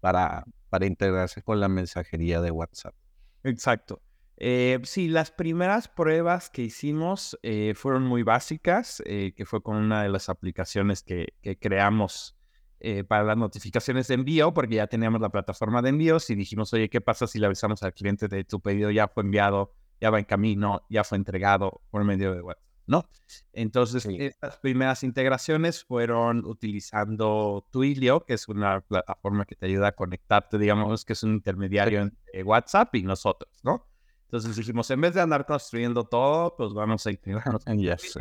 para, 0.00 0.44
para 0.68 0.86
integrarse 0.86 1.42
con 1.42 1.60
la 1.60 1.68
mensajería 1.68 2.40
de 2.40 2.50
WhatsApp? 2.50 2.94
Exacto. 3.42 4.02
Eh, 4.38 4.78
sí, 4.84 5.08
las 5.08 5.30
primeras 5.30 5.88
pruebas 5.88 6.50
que 6.50 6.62
hicimos 6.62 7.38
eh, 7.42 7.72
fueron 7.74 8.04
muy 8.04 8.22
básicas, 8.22 9.02
eh, 9.06 9.32
que 9.34 9.46
fue 9.46 9.62
con 9.62 9.76
una 9.76 10.02
de 10.02 10.10
las 10.10 10.28
aplicaciones 10.28 11.02
que, 11.02 11.34
que 11.40 11.58
creamos 11.58 12.35
eh, 12.80 13.04
para 13.04 13.24
las 13.24 13.36
notificaciones 13.36 14.08
de 14.08 14.14
envío, 14.14 14.52
porque 14.52 14.76
ya 14.76 14.86
teníamos 14.86 15.20
la 15.20 15.30
plataforma 15.30 15.80
de 15.80 15.88
envíos 15.90 16.28
y 16.30 16.34
dijimos, 16.34 16.72
oye, 16.74 16.90
¿qué 16.90 17.00
pasa 17.00 17.26
si 17.26 17.38
le 17.38 17.46
avisamos 17.46 17.82
al 17.82 17.94
cliente 17.94 18.28
de 18.28 18.44
tu 18.44 18.60
pedido 18.60 18.90
ya 18.90 19.08
fue 19.08 19.22
enviado, 19.22 19.72
ya 20.00 20.10
va 20.10 20.18
en 20.18 20.26
camino, 20.26 20.82
ya 20.90 21.02
fue 21.02 21.16
entregado 21.16 21.80
por 21.90 22.04
medio 22.04 22.34
de 22.34 22.42
WhatsApp? 22.42 22.64
¿No? 22.88 23.08
Entonces, 23.52 24.06
estas 24.06 24.58
primeras 24.58 25.02
integraciones 25.02 25.82
fueron 25.82 26.44
utilizando 26.44 27.66
Twilio, 27.72 28.24
que 28.24 28.34
es 28.34 28.46
una 28.46 28.80
plataforma 28.80 29.44
que 29.44 29.56
te 29.56 29.66
ayuda 29.66 29.88
a 29.88 29.92
conectarte, 29.92 30.56
digamos, 30.56 31.04
que 31.04 31.14
es 31.14 31.22
un 31.24 31.32
intermediario 31.32 32.02
entre 32.02 32.44
WhatsApp 32.44 32.94
y 32.94 33.02
nosotros, 33.02 33.50
¿no? 33.64 33.88
Entonces 34.26 34.54
dijimos, 34.56 34.88
en 34.90 35.00
vez 35.00 35.14
de 35.14 35.20
andar 35.20 35.46
construyendo 35.46 36.04
todo, 36.04 36.54
pues 36.56 36.72
vamos 36.74 37.04
a 37.06 37.10
integrarnos 37.10 37.66
en 37.66 37.78
Yes 37.80 38.18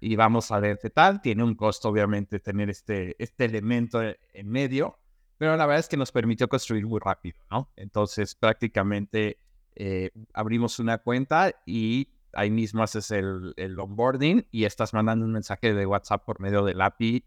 y 0.00 0.16
vamos 0.16 0.50
a 0.52 0.60
ver 0.60 0.78
qué 0.80 0.90
tal. 0.90 1.20
Tiene 1.20 1.42
un 1.42 1.54
costo, 1.54 1.88
obviamente, 1.88 2.40
tener 2.40 2.70
este, 2.70 3.16
este 3.22 3.44
elemento 3.44 4.02
e, 4.02 4.18
en 4.32 4.48
medio, 4.48 4.98
pero 5.38 5.56
la 5.56 5.66
verdad 5.66 5.80
es 5.80 5.88
que 5.88 5.96
nos 5.96 6.12
permitió 6.12 6.48
construir 6.48 6.86
muy 6.86 7.00
rápido, 7.00 7.38
¿no? 7.50 7.70
Entonces, 7.76 8.34
prácticamente 8.34 9.38
eh, 9.74 10.10
abrimos 10.32 10.78
una 10.78 10.98
cuenta 10.98 11.52
y 11.66 12.08
ahí 12.32 12.50
mismo 12.50 12.82
haces 12.82 13.10
el, 13.10 13.54
el, 13.56 13.78
onboarding 13.78 14.46
y 14.50 14.64
estás 14.64 14.92
mandando 14.94 15.24
un 15.24 15.32
mensaje 15.32 15.74
de 15.74 15.86
WhatsApp 15.86 16.24
por 16.24 16.40
medio 16.40 16.64
del 16.64 16.80
API 16.80 17.24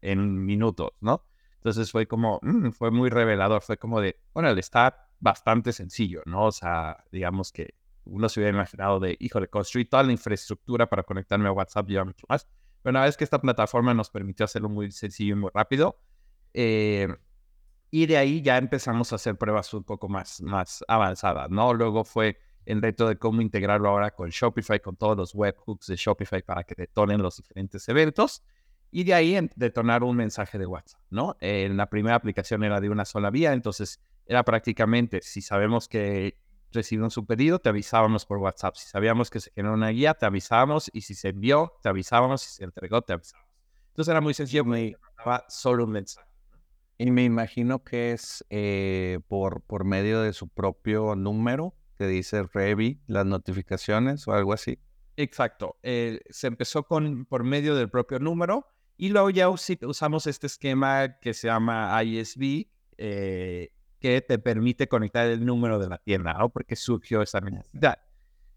en 0.00 0.44
minutos, 0.44 0.90
¿no? 1.00 1.24
Entonces 1.56 1.92
fue 1.92 2.06
como, 2.06 2.40
mm, 2.42 2.70
fue 2.70 2.90
muy 2.90 3.08
revelador, 3.08 3.62
fue 3.62 3.76
como 3.76 4.00
de, 4.00 4.18
bueno, 4.34 4.50
está 4.50 5.08
bastante 5.20 5.72
sencillo, 5.72 6.22
¿no? 6.26 6.46
O 6.46 6.52
sea, 6.52 7.04
digamos 7.12 7.52
que 7.52 7.74
uno 8.04 8.28
se 8.28 8.40
hubiera 8.40 8.56
imaginado 8.56 9.00
de, 9.00 9.16
híjole, 9.20 9.48
construir 9.48 9.88
toda 9.88 10.02
la 10.02 10.12
infraestructura 10.12 10.88
para 10.88 11.02
conectarme 11.02 11.48
a 11.48 11.52
WhatsApp 11.52 11.90
y 11.90 11.98
mucho 12.04 12.26
más. 12.28 12.46
Pero 12.82 12.90
una 12.90 13.04
vez 13.04 13.16
que 13.16 13.24
esta 13.24 13.40
plataforma 13.40 13.94
nos 13.94 14.10
permitió 14.10 14.44
hacerlo 14.44 14.68
muy 14.68 14.90
sencillo 14.90 15.34
y 15.34 15.38
muy 15.38 15.50
rápido, 15.54 15.98
eh, 16.54 17.08
y 17.90 18.06
de 18.06 18.16
ahí 18.16 18.42
ya 18.42 18.56
empezamos 18.56 19.12
a 19.12 19.16
hacer 19.16 19.36
pruebas 19.36 19.72
un 19.74 19.84
poco 19.84 20.08
más, 20.08 20.40
más 20.40 20.84
avanzadas, 20.88 21.50
¿no? 21.50 21.74
Luego 21.74 22.04
fue 22.04 22.38
el 22.64 22.80
reto 22.80 23.06
de 23.06 23.18
cómo 23.18 23.42
integrarlo 23.42 23.88
ahora 23.88 24.10
con 24.12 24.30
Shopify, 24.30 24.80
con 24.80 24.96
todos 24.96 25.16
los 25.16 25.34
webhooks 25.34 25.88
de 25.88 25.96
Shopify 25.96 26.42
para 26.42 26.64
que 26.64 26.74
detonen 26.74 27.22
los 27.22 27.36
diferentes 27.36 27.88
eventos. 27.88 28.42
Y 28.90 29.04
de 29.04 29.14
ahí 29.14 29.48
detonar 29.56 30.02
un 30.02 30.16
mensaje 30.16 30.58
de 30.58 30.66
WhatsApp, 30.66 31.00
¿no? 31.10 31.36
En 31.40 31.76
la 31.76 31.88
primera 31.88 32.14
aplicación 32.14 32.62
era 32.62 32.80
de 32.80 32.90
una 32.90 33.04
sola 33.04 33.30
vía, 33.30 33.52
entonces 33.52 34.00
era 34.26 34.42
prácticamente, 34.44 35.20
si 35.22 35.40
sabemos 35.40 35.88
que 35.88 36.38
recibimos 36.72 37.16
un 37.16 37.26
pedido, 37.26 37.58
te 37.58 37.68
avisábamos 37.68 38.26
por 38.26 38.38
WhatsApp. 38.38 38.76
Si 38.76 38.88
sabíamos 38.88 39.30
que 39.30 39.40
se 39.40 39.50
generó 39.52 39.74
una 39.74 39.88
guía, 39.88 40.14
te 40.14 40.26
avisábamos. 40.26 40.90
Y 40.92 41.02
si 41.02 41.14
se 41.14 41.28
envió, 41.28 41.72
te 41.82 41.88
avisábamos. 41.88 42.42
Si 42.42 42.50
se 42.56 42.64
entregó, 42.64 43.02
te 43.02 43.12
avisábamos. 43.12 43.50
Entonces 43.88 44.10
era 44.10 44.20
muy 44.20 44.34
sencillo, 44.34 44.64
me 44.64 44.96
daba 45.18 45.44
solo 45.48 45.84
un 45.84 45.92
mensaje. 45.92 46.28
Y 46.98 47.10
me 47.10 47.24
imagino 47.24 47.82
que 47.82 48.12
es 48.12 48.44
eh, 48.48 49.18
por, 49.28 49.62
por 49.62 49.84
medio 49.84 50.22
de 50.22 50.32
su 50.32 50.48
propio 50.48 51.14
número 51.16 51.74
que 51.98 52.06
dice 52.06 52.42
Revi, 52.52 53.00
las 53.06 53.26
notificaciones 53.26 54.26
o 54.26 54.32
algo 54.32 54.52
así. 54.52 54.78
Exacto. 55.16 55.78
Eh, 55.82 56.20
se 56.30 56.46
empezó 56.46 56.84
con, 56.84 57.26
por 57.26 57.44
medio 57.44 57.74
del 57.74 57.90
propio 57.90 58.18
número 58.18 58.66
y 58.96 59.10
luego 59.10 59.30
ya 59.30 59.48
usamos 59.48 60.26
este 60.26 60.46
esquema 60.46 61.18
que 61.20 61.34
se 61.34 61.48
llama 61.48 62.02
ISV, 62.02 62.66
eh, 62.98 63.70
que 64.02 64.20
te 64.20 64.38
permite 64.38 64.88
conectar 64.88 65.26
el 65.28 65.46
número 65.46 65.78
de 65.78 65.88
la 65.88 65.98
tienda, 65.98 66.34
¿no? 66.34 66.50
Porque 66.50 66.74
surgió 66.76 67.22
esa 67.22 67.40
necesidad. 67.40 67.98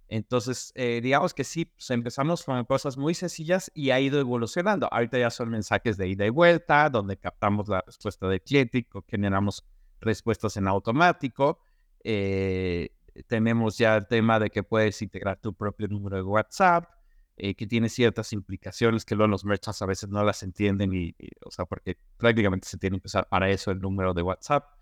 Entonces, 0.07 0.71
eh, 0.75 1.01
digamos 1.01 1.33
que 1.33 1.43
sí, 1.43 1.65
pues, 1.65 1.89
empezamos 1.91 2.43
con 2.43 2.63
cosas 2.65 2.97
muy 2.97 3.13
sencillas 3.13 3.71
y 3.73 3.91
ha 3.91 3.99
ido 3.99 4.19
evolucionando. 4.19 4.87
Ahorita 4.91 5.17
ya 5.17 5.29
son 5.29 5.49
mensajes 5.49 5.97
de 5.97 6.07
ida 6.07 6.25
y 6.25 6.29
vuelta, 6.29 6.89
donde 6.89 7.17
captamos 7.17 7.67
la 7.67 7.83
respuesta 7.85 8.27
del 8.27 8.41
cliente, 8.41 8.87
generamos 9.07 9.63
respuestas 10.01 10.57
en 10.57 10.67
automático. 10.67 11.59
Eh, 12.03 12.89
tenemos 13.27 13.77
ya 13.77 13.95
el 13.97 14.07
tema 14.07 14.39
de 14.39 14.49
que 14.49 14.63
puedes 14.63 15.01
integrar 15.01 15.39
tu 15.39 15.53
propio 15.53 15.87
número 15.87 16.17
de 16.17 16.23
WhatsApp, 16.23 16.89
eh, 17.37 17.53
que 17.55 17.67
tiene 17.67 17.89
ciertas 17.89 18.33
implicaciones 18.33 19.05
que 19.05 19.15
luego 19.15 19.29
los 19.29 19.45
merchants 19.45 19.81
a 19.81 19.85
veces 19.85 20.09
no 20.09 20.23
las 20.23 20.41
entienden, 20.43 20.93
y, 20.93 21.15
o 21.45 21.51
sea, 21.51 21.65
porque 21.65 21.97
prácticamente 22.17 22.67
se 22.67 22.77
tiene 22.77 22.99
que 22.99 23.07
usar 23.07 23.27
para 23.27 23.49
eso 23.49 23.71
el 23.71 23.79
número 23.79 24.13
de 24.13 24.21
WhatsApp. 24.21 24.74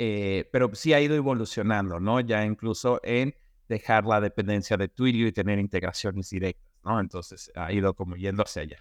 Eh, 0.00 0.48
pero 0.52 0.70
sí 0.74 0.92
ha 0.92 1.00
ido 1.00 1.16
evolucionando, 1.16 1.98
¿no? 1.98 2.20
Ya 2.20 2.44
incluso 2.44 3.00
en 3.02 3.34
dejar 3.68 4.04
la 4.06 4.20
dependencia 4.20 4.76
de 4.76 4.86
Twilio 4.86 5.26
y 5.26 5.32
tener 5.32 5.58
integraciones 5.58 6.30
directas, 6.30 6.72
¿no? 6.84 7.00
Entonces 7.00 7.50
ha 7.56 7.72
ido 7.72 7.92
como 7.94 8.14
yendo 8.14 8.44
hacia 8.44 8.62
allá. 8.62 8.78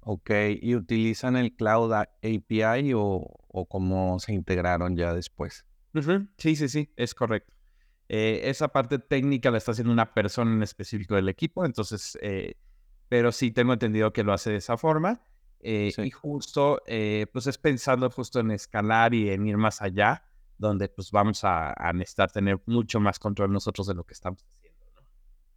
Ok, 0.00 0.30
¿y 0.62 0.74
utilizan 0.74 1.36
el 1.36 1.54
Cloud 1.54 1.92
API 1.92 2.94
o, 2.94 3.28
o 3.48 3.66
cómo 3.66 4.18
se 4.18 4.32
integraron 4.32 4.96
ya 4.96 5.12
después? 5.12 5.66
Sí, 6.38 6.56
sí, 6.56 6.70
sí, 6.70 6.90
es 6.96 7.14
correcto. 7.14 7.52
Eh, 8.08 8.40
esa 8.44 8.68
parte 8.68 8.98
técnica 8.98 9.50
la 9.50 9.58
está 9.58 9.72
haciendo 9.72 9.92
una 9.92 10.14
persona 10.14 10.52
en 10.52 10.62
específico 10.62 11.16
del 11.16 11.28
equipo, 11.28 11.66
entonces, 11.66 12.16
eh, 12.22 12.54
pero 13.10 13.30
sí 13.30 13.50
tengo 13.50 13.74
entendido 13.74 14.10
que 14.12 14.22
lo 14.22 14.32
hace 14.32 14.52
de 14.52 14.56
esa 14.56 14.78
forma. 14.78 15.20
Y 15.60 16.10
justo, 16.12 16.80
pues 17.32 17.46
es 17.48 17.58
pensando 17.58 18.08
justo 18.08 18.38
en 18.38 18.52
escalar 18.52 19.12
y 19.12 19.30
en 19.30 19.46
ir 19.46 19.56
más 19.56 19.82
allá 19.82 20.22
donde 20.58 20.88
pues 20.88 21.10
vamos 21.10 21.40
a, 21.44 21.74
necesitar 21.94 22.30
tener 22.30 22.60
mucho 22.66 23.00
más 23.00 23.18
control 23.18 23.52
nosotros 23.52 23.86
de 23.86 23.94
lo 23.94 24.04
que 24.04 24.14
estamos 24.14 24.44
haciendo. 24.44 24.86
¿no? 24.94 25.06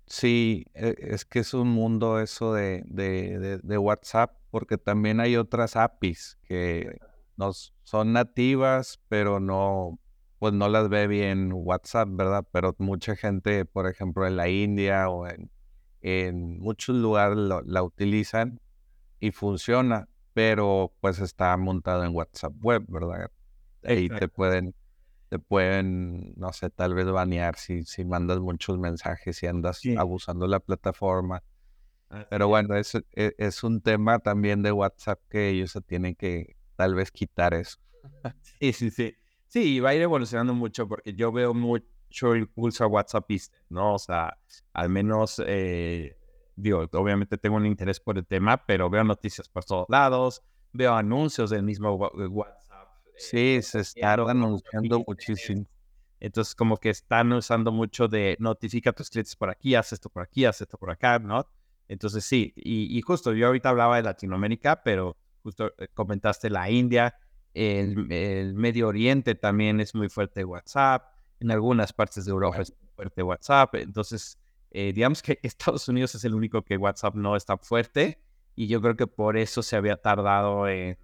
Sí, 0.06 0.66
e, 0.74 0.96
es 0.98 1.26
que 1.26 1.40
es 1.40 1.54
un 1.54 1.70
mundo 1.70 2.20
eso 2.20 2.54
de, 2.54 2.84
de, 2.86 3.78
WhatsApp, 3.78 4.38
porque 4.52 4.78
también 4.78 5.20
hay 5.20 5.36
otras 5.36 5.76
APIs 5.76 6.38
que 6.44 6.98
nos 7.38 7.74
son 7.84 8.14
nativas, 8.14 9.00
pero 9.08 9.40
no, 9.40 10.00
pues 10.40 10.54
no 10.54 10.70
las 10.70 10.90
ve 10.90 11.08
bien 11.08 11.52
WhatsApp, 11.54 12.10
¿verdad? 12.12 12.46
Pero 12.52 12.76
mucha 12.78 13.16
gente, 13.16 13.66
por 13.66 13.88
ejemplo, 13.88 14.28
en 14.28 14.36
la 14.36 14.50
India 14.50 15.10
o 15.10 15.28
en, 15.28 15.50
en 16.02 16.60
muchos 16.60 16.96
lugares 16.96 17.38
la 17.38 17.84
utilizan 17.84 18.60
y 19.20 19.32
funciona, 19.32 20.08
pero 20.34 20.94
pues 21.02 21.20
está 21.20 21.56
montado 21.58 22.04
en 22.04 22.16
WhatsApp 22.16 22.54
web, 22.62 22.84
¿verdad? 22.88 23.32
Ahí 23.84 24.10
te 24.10 24.28
pueden 24.28 24.76
te 25.30 25.38
pueden, 25.38 26.34
no 26.38 26.52
sé, 26.54 26.72
tal 26.72 26.96
vez 26.96 27.06
banear 27.06 27.56
si, 27.56 27.84
si 27.84 28.04
mandas 28.04 28.40
muchos 28.40 28.80
mensajes 28.80 29.42
y 29.44 29.48
andas 29.48 29.82
abusando 29.98 30.46
de 30.46 30.52
la 30.52 30.60
plataforma. 30.60 31.44
Pero 32.32 32.48
bueno, 32.48 32.76
es, 32.76 32.96
e, 32.96 33.36
es, 33.38 33.64
un 33.64 33.82
tema 33.82 34.18
también 34.18 34.64
de 34.64 34.72
WhatsApp 34.72 35.20
que 35.30 35.50
ellos 35.50 35.72
se 35.72 35.82
tienen 35.82 36.16
que 36.16 36.56
tal 36.76 36.96
vez 36.96 37.12
quitar 37.12 37.54
eso. 37.54 37.78
Sí, 38.60 38.74
sí, 38.74 38.90
sí. 38.90 39.16
Sí, 39.48 39.80
va 39.80 39.90
a 39.90 39.96
ir 39.96 40.02
evolucionando 40.02 40.54
mucho 40.54 40.88
porque 40.88 41.14
yo 41.14 41.32
veo 41.32 41.54
mucho 41.54 42.36
impulso 42.36 42.84
a 42.84 42.88
WhatsApp, 42.88 43.30
¿no? 43.70 43.96
O 43.96 44.00
sea, 44.00 44.38
al 44.74 44.90
menos, 44.90 45.42
eh, 45.46 46.18
digo, 46.56 46.88
obviamente 46.94 47.38
tengo 47.38 47.58
un 47.58 47.66
interés 47.66 48.00
por 48.00 48.18
el 48.18 48.26
tema, 48.26 48.66
pero 48.66 48.90
veo 48.90 49.04
noticias 49.04 49.48
por 49.48 49.64
todos 49.64 49.86
lados, 49.90 50.44
veo 50.74 50.94
anuncios 50.94 51.52
del 51.52 51.64
mismo 51.64 51.96
WhatsApp 51.96 52.60
Sí, 53.20 53.62
se 53.62 53.82
está 53.82 54.14
anunciando 54.14 55.04
muchísimo. 55.06 55.66
Entonces, 56.22 56.56
como 56.56 56.78
que 56.78 56.90
están 56.90 57.32
usando 57.34 57.72
mucho 57.72 58.08
de 58.08 58.38
notifica 58.40 58.92
a 58.92 58.94
tus 58.94 59.10
clientes 59.10 59.36
por 59.36 59.50
aquí, 59.50 59.76
haz 59.76 59.92
esto 59.92 60.10
por 60.10 60.24
aquí, 60.24 60.46
haz 60.46 60.62
esto 60.62 60.78
por 60.78 60.90
acá, 60.90 61.20
¿no? 61.20 61.46
Entonces, 61.90 62.24
sí, 62.24 62.54
y, 62.56 63.02
justo 63.02 63.34
yo 63.34 63.48
ahorita 63.48 63.70
hablaba 63.70 63.98
de 63.98 64.04
Latinoamérica, 64.04 64.84
pero 64.84 65.18
justo 65.44 65.74
eh, 65.78 65.88
comentaste 65.94 66.50
la 66.50 66.70
India, 66.70 67.16
el, 67.54 68.54
Medio 68.54 68.88
Oriente 68.88 69.36
también 69.36 69.80
es 69.80 69.96
muy 69.96 70.08
fuerte 70.08 70.46
WhatsApp, 70.46 71.14
en 71.40 71.52
algunas 71.52 71.92
partes 71.92 72.26
de 72.26 72.32
Europa 72.32 72.62
es 72.62 72.74
muy 72.80 72.90
fuerte 72.96 73.24
WhatsApp, 73.24 73.76
entonces, 73.76 74.38
eh, 74.72 74.94
digamos 74.94 75.22
que 75.22 75.40
Estados 75.44 75.88
Unidos 75.88 76.16
es 76.16 76.24
el 76.24 76.36
único 76.36 76.64
que 76.64 76.78
WhatsApp 76.78 77.16
no 77.16 77.36
está 77.36 77.58
fuerte, 77.58 78.22
y 78.56 78.68
yo 78.68 78.82
creo 78.82 78.96
que 78.96 79.08
por 79.08 79.36
eso 79.38 79.64
se 79.64 79.76
había 79.76 79.98
tardado 79.98 80.68
en 80.68 80.98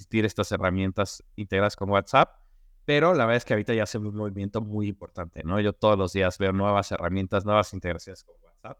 existir 0.00 0.24
estas 0.24 0.50
herramientas 0.50 1.22
integradas 1.36 1.76
con 1.76 1.90
WhatsApp, 1.90 2.30
pero 2.86 3.12
la 3.12 3.26
verdad 3.26 3.36
es 3.36 3.44
que 3.44 3.52
ahorita 3.52 3.74
ya 3.74 3.82
hace 3.82 3.98
un 3.98 4.14
movimiento 4.14 4.62
muy 4.62 4.88
importante, 4.88 5.42
¿no? 5.44 5.60
Yo 5.60 5.74
todos 5.74 5.98
los 5.98 6.12
días 6.14 6.38
veo 6.38 6.52
nuevas 6.52 6.90
herramientas, 6.90 7.44
nuevas 7.44 7.72
integraciones 7.74 8.24
con 8.24 8.34
WhatsApp. 8.42 8.78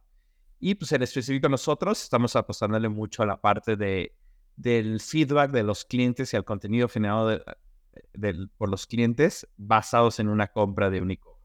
Y 0.59 0.75
pues 0.75 0.93
en 0.93 1.03
específico 1.03 1.49
nosotros 1.49 2.03
estamos 2.03 2.35
apostándole 2.37 2.89
mucho 2.89 3.23
a 3.23 3.27
la 3.27 3.41
parte 3.41 3.77
de, 3.77 4.17
del 4.57 5.01
feedback 5.01 5.51
de 5.51 5.63
los 5.63 5.85
clientes 5.85 6.33
y 6.33 6.37
al 6.37 6.45
contenido 6.45 6.89
generado 6.89 7.43
por 8.57 8.71
los 8.71 8.87
clientes 8.87 9.47
basados 9.57 10.19
en 10.21 10.29
una 10.29 10.49
compra 10.49 10.89
de 10.89 11.03
un 11.03 11.11
e-commerce. 11.11 11.41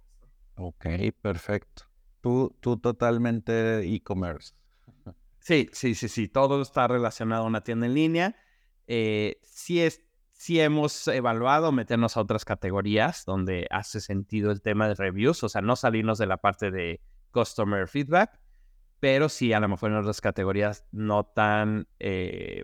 Ok, 0.55 0.85
perfecto. 1.21 1.83
Tú, 2.21 2.55
tú 2.61 2.77
totalmente 2.77 3.81
e-commerce. 3.93 4.53
Sí, 5.39 5.69
sí, 5.73 5.93
sí, 5.95 6.07
sí. 6.07 6.27
Todo 6.29 6.61
está 6.61 6.87
relacionado 6.87 7.43
a 7.43 7.47
una 7.47 7.61
tienda 7.61 7.85
en 7.85 7.93
línea 7.93 8.35
eh, 8.87 9.39
sí, 9.43 9.81
es, 9.81 10.01
hemos 10.47 11.07
evaluado 11.07 11.71
meternos 11.71 12.17
a 12.17 12.21
otras 12.21 12.45
categorías 12.45 13.25
donde 13.25 13.67
hace 13.71 13.99
sentido 14.01 14.51
el 14.51 14.61
tema 14.61 14.87
de 14.87 14.95
reviews, 14.95 15.43
o 15.43 15.49
sea, 15.49 15.61
no 15.61 15.75
salirnos 15.75 16.17
de 16.17 16.27
la 16.27 16.37
parte 16.37 16.71
de 16.71 17.01
customer 17.31 17.87
feedback, 17.87 18.39
pero 18.99 19.29
sí 19.29 19.53
a 19.53 19.59
lo 19.59 19.67
mejor 19.67 19.91
en 19.91 19.97
otras 19.97 20.21
categorías 20.21 20.85
no 20.91 21.25
tan 21.25 21.87
eh, 21.99 22.63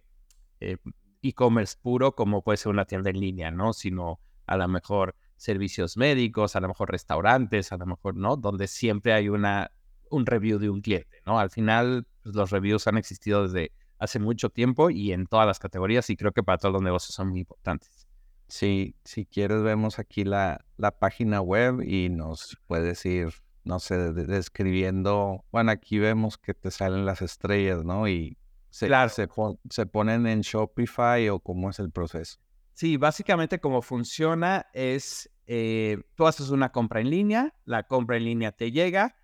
eh, 0.59 0.77
e-commerce 1.21 1.77
puro 1.81 2.15
como 2.15 2.43
puede 2.43 2.57
ser 2.57 2.71
una 2.71 2.85
tienda 2.85 3.09
en 3.09 3.19
línea, 3.19 3.51
¿no? 3.51 3.73
Sino 3.73 4.19
a 4.47 4.57
lo 4.57 4.67
mejor 4.67 5.15
servicios 5.37 5.97
médicos, 5.97 6.55
a 6.55 6.59
lo 6.59 6.67
mejor 6.67 6.91
restaurantes, 6.91 7.71
a 7.71 7.77
lo 7.77 7.85
mejor, 7.85 8.15
¿no? 8.15 8.37
Donde 8.37 8.67
siempre 8.67 9.13
hay 9.13 9.29
una, 9.29 9.71
un 10.09 10.25
review 10.25 10.59
de 10.59 10.69
un 10.69 10.81
cliente, 10.81 11.21
¿no? 11.25 11.39
Al 11.39 11.49
final, 11.49 12.05
pues, 12.23 12.35
los 12.35 12.51
reviews 12.51 12.87
han 12.87 12.97
existido 12.97 13.43
desde 13.43 13.71
hace 14.01 14.19
mucho 14.19 14.49
tiempo 14.49 14.89
y 14.89 15.13
en 15.13 15.27
todas 15.27 15.45
las 15.45 15.59
categorías 15.59 16.09
y 16.09 16.17
creo 16.17 16.31
que 16.31 16.41
para 16.41 16.57
todos 16.57 16.73
los 16.73 16.81
negocios 16.81 17.13
son 17.13 17.29
muy 17.29 17.41
importantes. 17.41 18.07
Sí, 18.47 18.95
si 19.05 19.25
quieres 19.25 19.61
vemos 19.61 19.99
aquí 19.99 20.23
la, 20.23 20.65
la 20.75 20.91
página 20.91 21.39
web 21.39 21.81
y 21.83 22.09
nos 22.09 22.57
puedes 22.65 23.05
ir, 23.05 23.29
no 23.63 23.79
sé, 23.79 24.11
describiendo, 24.11 25.45
bueno, 25.51 25.71
aquí 25.71 25.99
vemos 25.99 26.39
que 26.39 26.55
te 26.55 26.71
salen 26.71 27.05
las 27.05 27.21
estrellas, 27.21 27.85
¿no? 27.85 28.07
Y 28.07 28.37
se, 28.71 28.89
se, 29.09 29.29
se 29.69 29.85
ponen 29.85 30.25
en 30.25 30.41
Shopify 30.41 31.29
o 31.29 31.39
cómo 31.39 31.69
es 31.69 31.79
el 31.79 31.91
proceso. 31.91 32.39
Sí, 32.73 32.97
básicamente 32.97 33.59
cómo 33.59 33.83
funciona 33.83 34.65
es, 34.73 35.29
eh, 35.45 36.01
tú 36.15 36.25
haces 36.25 36.49
una 36.49 36.71
compra 36.71 37.01
en 37.01 37.11
línea, 37.11 37.53
la 37.65 37.83
compra 37.83 38.17
en 38.17 38.25
línea 38.25 38.51
te 38.51 38.71
llega 38.71 39.15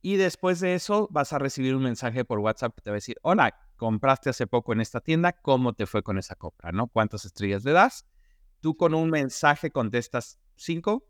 y 0.00 0.16
después 0.16 0.58
de 0.60 0.74
eso 0.74 1.06
vas 1.10 1.34
a 1.34 1.38
recibir 1.38 1.76
un 1.76 1.82
mensaje 1.82 2.24
por 2.24 2.38
WhatsApp 2.38 2.74
que 2.74 2.80
te 2.80 2.90
va 2.90 2.94
a 2.94 2.96
decir, 2.96 3.18
hola, 3.22 3.61
compraste 3.82 4.30
hace 4.30 4.46
poco 4.46 4.72
en 4.72 4.80
esta 4.80 5.00
tienda, 5.00 5.32
¿cómo 5.32 5.72
te 5.72 5.86
fue 5.86 6.04
con 6.04 6.16
esa 6.16 6.36
compra? 6.36 6.70
¿No? 6.70 6.86
¿Cuántas 6.86 7.24
estrellas 7.24 7.64
le 7.64 7.72
das? 7.72 8.06
Tú 8.60 8.76
con 8.76 8.94
un 8.94 9.10
mensaje 9.10 9.72
contestas 9.72 10.38
cinco, 10.54 11.04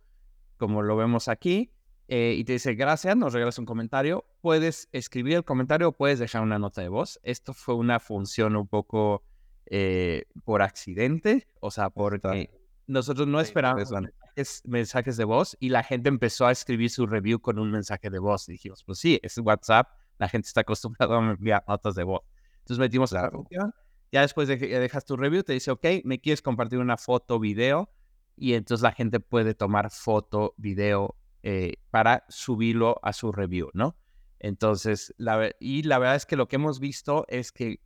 como 0.56 0.80
lo 0.80 0.96
vemos 0.96 1.28
aquí, 1.28 1.70
eh, 2.08 2.34
y 2.34 2.44
te 2.44 2.54
dice 2.54 2.74
gracias, 2.74 3.14
nos 3.14 3.34
regalas 3.34 3.58
un 3.58 3.66
comentario. 3.66 4.24
Puedes 4.40 4.88
escribir 4.92 5.36
el 5.36 5.44
comentario 5.44 5.88
o 5.88 5.92
puedes 5.92 6.18
dejar 6.18 6.40
una 6.40 6.58
nota 6.58 6.80
de 6.80 6.88
voz. 6.88 7.20
Esto 7.24 7.52
fue 7.52 7.74
una 7.74 8.00
función 8.00 8.56
un 8.56 8.66
poco 8.66 9.22
eh, 9.66 10.24
por 10.42 10.62
accidente, 10.62 11.48
o 11.60 11.70
sea, 11.70 11.90
porque 11.90 12.48
nosotros 12.86 13.28
no 13.28 13.38
esperábamos 13.38 13.90
mensajes, 13.90 14.62
mensajes 14.64 15.18
de 15.18 15.24
voz 15.24 15.58
y 15.60 15.68
la 15.68 15.82
gente 15.82 16.08
empezó 16.08 16.46
a 16.46 16.52
escribir 16.52 16.88
su 16.88 17.06
review 17.06 17.38
con 17.38 17.58
un 17.58 17.70
mensaje 17.70 18.08
de 18.08 18.18
voz. 18.18 18.48
Y 18.48 18.52
dijimos, 18.52 18.82
pues 18.82 18.98
sí, 18.98 19.20
es 19.22 19.36
WhatsApp, 19.36 19.90
la 20.16 20.30
gente 20.30 20.48
está 20.48 20.62
acostumbrada 20.62 21.18
a 21.18 21.32
enviar 21.32 21.62
notas 21.68 21.96
de 21.96 22.04
voz. 22.04 22.22
Entonces 22.62 22.78
metimos 22.78 23.12
la 23.12 23.30
función. 23.30 23.74
Ya 24.10 24.20
después 24.20 24.46
de 24.48 24.58
que 24.58 24.78
dejas 24.78 25.04
tu 25.04 25.16
review, 25.16 25.42
te 25.42 25.52
dice, 25.54 25.70
ok, 25.70 25.86
me 26.04 26.20
quieres 26.20 26.42
compartir 26.42 26.78
una 26.78 26.96
foto, 26.96 27.38
video, 27.38 27.90
y 28.36 28.54
entonces 28.54 28.82
la 28.82 28.92
gente 28.92 29.20
puede 29.20 29.54
tomar 29.54 29.90
foto, 29.90 30.54
video 30.56 31.16
eh, 31.42 31.74
para 31.90 32.24
subirlo 32.28 33.00
a 33.02 33.12
su 33.12 33.32
review, 33.32 33.70
¿no? 33.72 33.96
Entonces, 34.38 35.14
la, 35.18 35.50
y 35.60 35.82
la 35.84 35.98
verdad 35.98 36.16
es 36.16 36.26
que 36.26 36.36
lo 36.36 36.48
que 36.48 36.56
hemos 36.56 36.80
visto 36.80 37.24
es 37.28 37.52
que 37.52 37.80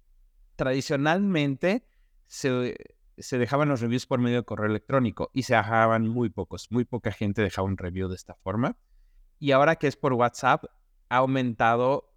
tradicionalmente 0.57 1.87
se, 2.27 2.77
se 3.19 3.39
dejaban 3.39 3.69
los 3.69 3.81
reviews 3.81 4.07
por 4.07 4.21
medio 4.21 4.39
de 4.39 4.45
correo 4.45 4.67
electrónico 4.67 5.31
y 5.33 5.43
se 5.43 5.55
dejaban 5.55 6.09
muy 6.09 6.31
pocos, 6.31 6.71
muy 6.71 6.85
poca 6.85 7.13
gente 7.13 7.43
dejaba 7.43 7.69
un 7.69 7.77
review 7.77 8.09
de 8.09 8.17
esta 8.17 8.35
forma. 8.35 8.77
Y 9.39 9.53
ahora 9.53 9.77
que 9.77 9.87
es 9.87 9.97
por 9.97 10.15
WhatsApp, 10.15 10.65
ha 11.09 11.17
aumentado 11.19 12.16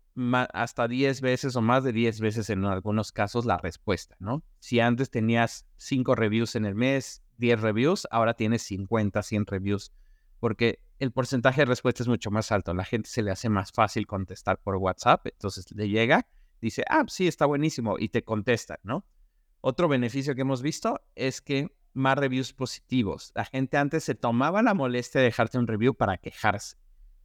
hasta 0.53 0.87
10 0.87 1.21
veces 1.21 1.55
o 1.55 1.61
más 1.61 1.83
de 1.83 1.93
10 1.93 2.19
veces 2.19 2.49
en 2.49 2.65
algunos 2.65 3.11
casos 3.11 3.45
la 3.45 3.57
respuesta, 3.57 4.15
¿no? 4.19 4.43
Si 4.59 4.79
antes 4.79 5.09
tenías 5.09 5.65
5 5.77 6.15
reviews 6.15 6.55
en 6.55 6.65
el 6.65 6.75
mes, 6.75 7.23
10 7.37 7.61
reviews, 7.61 8.07
ahora 8.11 8.33
tienes 8.33 8.63
50, 8.63 9.23
100 9.23 9.45
reviews, 9.45 9.93
porque 10.39 10.79
el 10.99 11.11
porcentaje 11.11 11.61
de 11.61 11.65
respuesta 11.65 12.03
es 12.03 12.09
mucho 12.09 12.31
más 12.31 12.51
alto. 12.51 12.73
La 12.73 12.85
gente 12.85 13.09
se 13.09 13.21
le 13.21 13.31
hace 13.31 13.49
más 13.49 13.71
fácil 13.71 14.07
contestar 14.07 14.59
por 14.61 14.75
WhatsApp, 14.75 15.25
entonces 15.27 15.71
le 15.71 15.87
llega, 15.89 16.27
dice, 16.61 16.83
ah, 16.89 17.05
sí, 17.07 17.27
está 17.27 17.45
buenísimo, 17.45 17.97
y 17.97 18.09
te 18.09 18.23
contesta, 18.23 18.79
¿no? 18.83 19.05
Otro 19.61 19.87
beneficio 19.87 20.35
que 20.35 20.41
hemos 20.41 20.61
visto 20.61 21.01
es 21.15 21.41
que 21.41 21.69
más 21.93 22.17
reviews 22.17 22.53
positivos. 22.53 23.31
La 23.35 23.45
gente 23.45 23.77
antes 23.77 24.03
se 24.03 24.15
tomaba 24.15 24.61
la 24.61 24.73
molestia 24.73 25.21
de 25.21 25.25
dejarte 25.25 25.57
un 25.57 25.67
review 25.67 25.93
para 25.93 26.17
quejarse. 26.17 26.77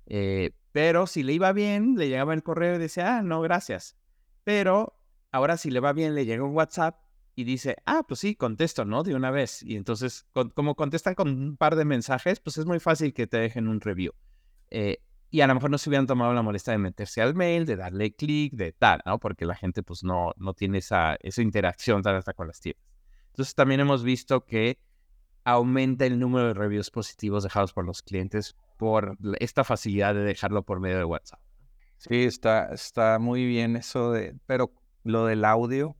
Eh, 0.06 0.50
pero 0.74 1.06
si 1.06 1.22
le 1.22 1.32
iba 1.34 1.52
bien, 1.52 1.94
le 1.94 2.08
llegaba 2.08 2.34
el 2.34 2.42
correo 2.42 2.74
y 2.74 2.78
decía, 2.78 3.18
ah, 3.18 3.22
no, 3.22 3.40
gracias. 3.40 3.96
Pero 4.42 4.98
ahora 5.30 5.56
si 5.56 5.70
le 5.70 5.78
va 5.78 5.92
bien, 5.92 6.16
le 6.16 6.26
llega 6.26 6.42
un 6.42 6.52
WhatsApp 6.52 7.00
y 7.36 7.44
dice, 7.44 7.76
ah, 7.86 8.02
pues 8.08 8.18
sí, 8.18 8.34
contesto, 8.34 8.84
¿no? 8.84 9.04
De 9.04 9.14
una 9.14 9.30
vez. 9.30 9.62
Y 9.62 9.76
entonces, 9.76 10.26
como 10.54 10.74
contestan 10.74 11.14
con 11.14 11.28
un 11.28 11.56
par 11.56 11.76
de 11.76 11.84
mensajes, 11.84 12.40
pues 12.40 12.58
es 12.58 12.66
muy 12.66 12.80
fácil 12.80 13.14
que 13.14 13.28
te 13.28 13.36
dejen 13.36 13.68
un 13.68 13.80
review. 13.80 14.14
Eh, 14.70 14.98
y 15.30 15.42
a 15.42 15.46
lo 15.46 15.54
mejor 15.54 15.70
no 15.70 15.78
se 15.78 15.88
hubieran 15.90 16.08
tomado 16.08 16.34
la 16.34 16.42
molestia 16.42 16.72
de 16.72 16.78
meterse 16.78 17.22
al 17.22 17.36
mail, 17.36 17.66
de 17.66 17.76
darle 17.76 18.12
clic, 18.16 18.54
de 18.54 18.72
tal, 18.72 19.00
¿no? 19.06 19.20
Porque 19.20 19.46
la 19.46 19.54
gente 19.54 19.84
pues 19.84 20.02
no, 20.02 20.32
no 20.38 20.54
tiene 20.54 20.78
esa, 20.78 21.14
esa 21.20 21.40
interacción 21.40 22.02
tan 22.02 22.16
alta 22.16 22.32
con 22.32 22.48
las 22.48 22.58
tiendas. 22.58 22.84
Entonces 23.28 23.54
también 23.54 23.78
hemos 23.78 24.02
visto 24.02 24.44
que 24.44 24.80
aumenta 25.44 26.04
el 26.04 26.18
número 26.18 26.48
de 26.48 26.54
reviews 26.54 26.90
positivos 26.90 27.44
dejados 27.44 27.72
por 27.72 27.84
los 27.84 28.02
clientes 28.02 28.56
por 28.76 29.16
esta 29.40 29.64
facilidad 29.64 30.14
de 30.14 30.24
dejarlo 30.24 30.64
por 30.64 30.80
medio 30.80 30.98
de 30.98 31.04
WhatsApp. 31.04 31.40
Sí, 31.96 32.24
está, 32.24 32.72
está 32.72 33.18
muy 33.18 33.46
bien 33.46 33.76
eso 33.76 34.12
de, 34.12 34.36
pero 34.46 34.72
lo 35.04 35.26
del 35.26 35.44
audio, 35.44 35.96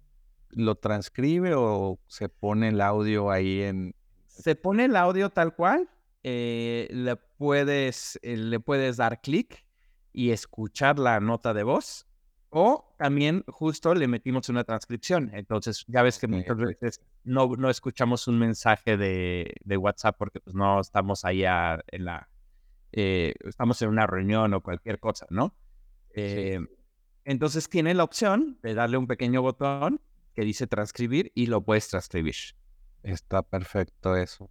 ¿lo 0.51 0.75
transcribe 0.75 1.55
o 1.55 1.99
se 2.07 2.29
pone 2.29 2.69
el 2.69 2.81
audio 2.81 3.31
ahí 3.31 3.63
en... 3.63 3.95
Se 4.27 4.57
pone 4.57 4.87
el 4.87 4.97
audio 4.97 5.31
tal 5.31 5.55
cual, 5.55 5.89
eh, 6.23 6.89
le, 6.91 7.17
puedes, 7.17 8.19
eh, 8.23 8.37
le 8.37 8.61
puedes 8.61 8.97
dar 8.97 9.21
clic 9.21 9.65
y 10.13 10.31
escuchar 10.31 10.99
la 10.99 11.21
nota 11.21 11.55
de 11.55 11.63
voz 11.63 12.07
o 12.51 12.95
también 12.99 13.43
justo 13.49 13.95
le 13.95 14.07
metimos 14.07 14.49
una 14.49 14.63
transcripción. 14.63 15.31
Entonces, 15.35 15.85
ya 15.89 16.03
ves 16.03 16.19
que 16.19 16.29
muchas 16.29 16.57
veces 16.57 17.01
no, 17.25 17.49
no 17.57 17.69
escuchamos 17.69 18.29
un 18.29 18.39
mensaje 18.39 18.97
de, 18.97 19.55
de 19.65 19.77
WhatsApp 19.77 20.17
porque 20.17 20.41
pues, 20.41 20.55
no 20.55 20.81
estamos 20.81 21.25
allá 21.25 21.83
en 21.89 22.05
la, 22.05 22.29
eh, 22.97 23.35
estamos 23.45 23.83
en 23.83 23.89
una 23.89 24.07
reunión 24.07 24.55
o 24.55 24.63
cualquier 24.63 25.01
cosa, 25.01 25.27
¿no? 25.31 25.57
Eh, 26.11 26.61
entonces 27.25 27.69
tiene 27.69 27.93
la 27.93 28.05
opción 28.05 28.59
de 28.63 28.75
darle 28.75 28.99
un 28.99 29.09
pequeño 29.09 29.43
botón 29.43 30.01
que 30.33 30.43
dice 30.43 30.69
transcribir 30.69 31.33
y 31.35 31.47
lo 31.47 31.65
puedes 31.65 31.89
transcribir. 31.89 32.37
Está 33.03 33.43
perfecto 33.43 34.17
eso. 34.17 34.49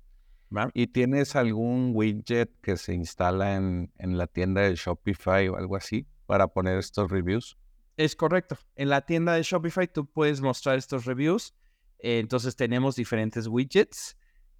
¿Y 0.73 0.87
tienes 0.87 1.35
algún 1.35 1.91
widget 1.95 2.51
que 2.61 2.77
se 2.77 2.93
instala 2.93 3.55
en, 3.55 3.91
en, 3.97 4.17
la 4.17 4.27
tienda 4.27 4.61
de 4.61 4.75
Shopify 4.75 5.47
o 5.47 5.55
algo 5.55 5.75
así 5.75 6.05
para 6.25 6.47
poner 6.47 6.77
estos 6.77 7.09
reviews? 7.09 7.57
Es 7.95 8.15
correcto. 8.15 8.57
En 8.75 8.89
la 8.89 9.01
tienda 9.01 9.33
de 9.33 9.43
Shopify 9.43 9.87
tú 9.87 10.05
puedes 10.05 10.41
mostrar 10.41 10.77
estos 10.77 11.05
reviews. 11.05 11.55
Eh, 11.99 12.19
entonces 12.19 12.55
tenemos 12.55 12.95
diferentes 12.95 13.47
widgets. 13.47 14.17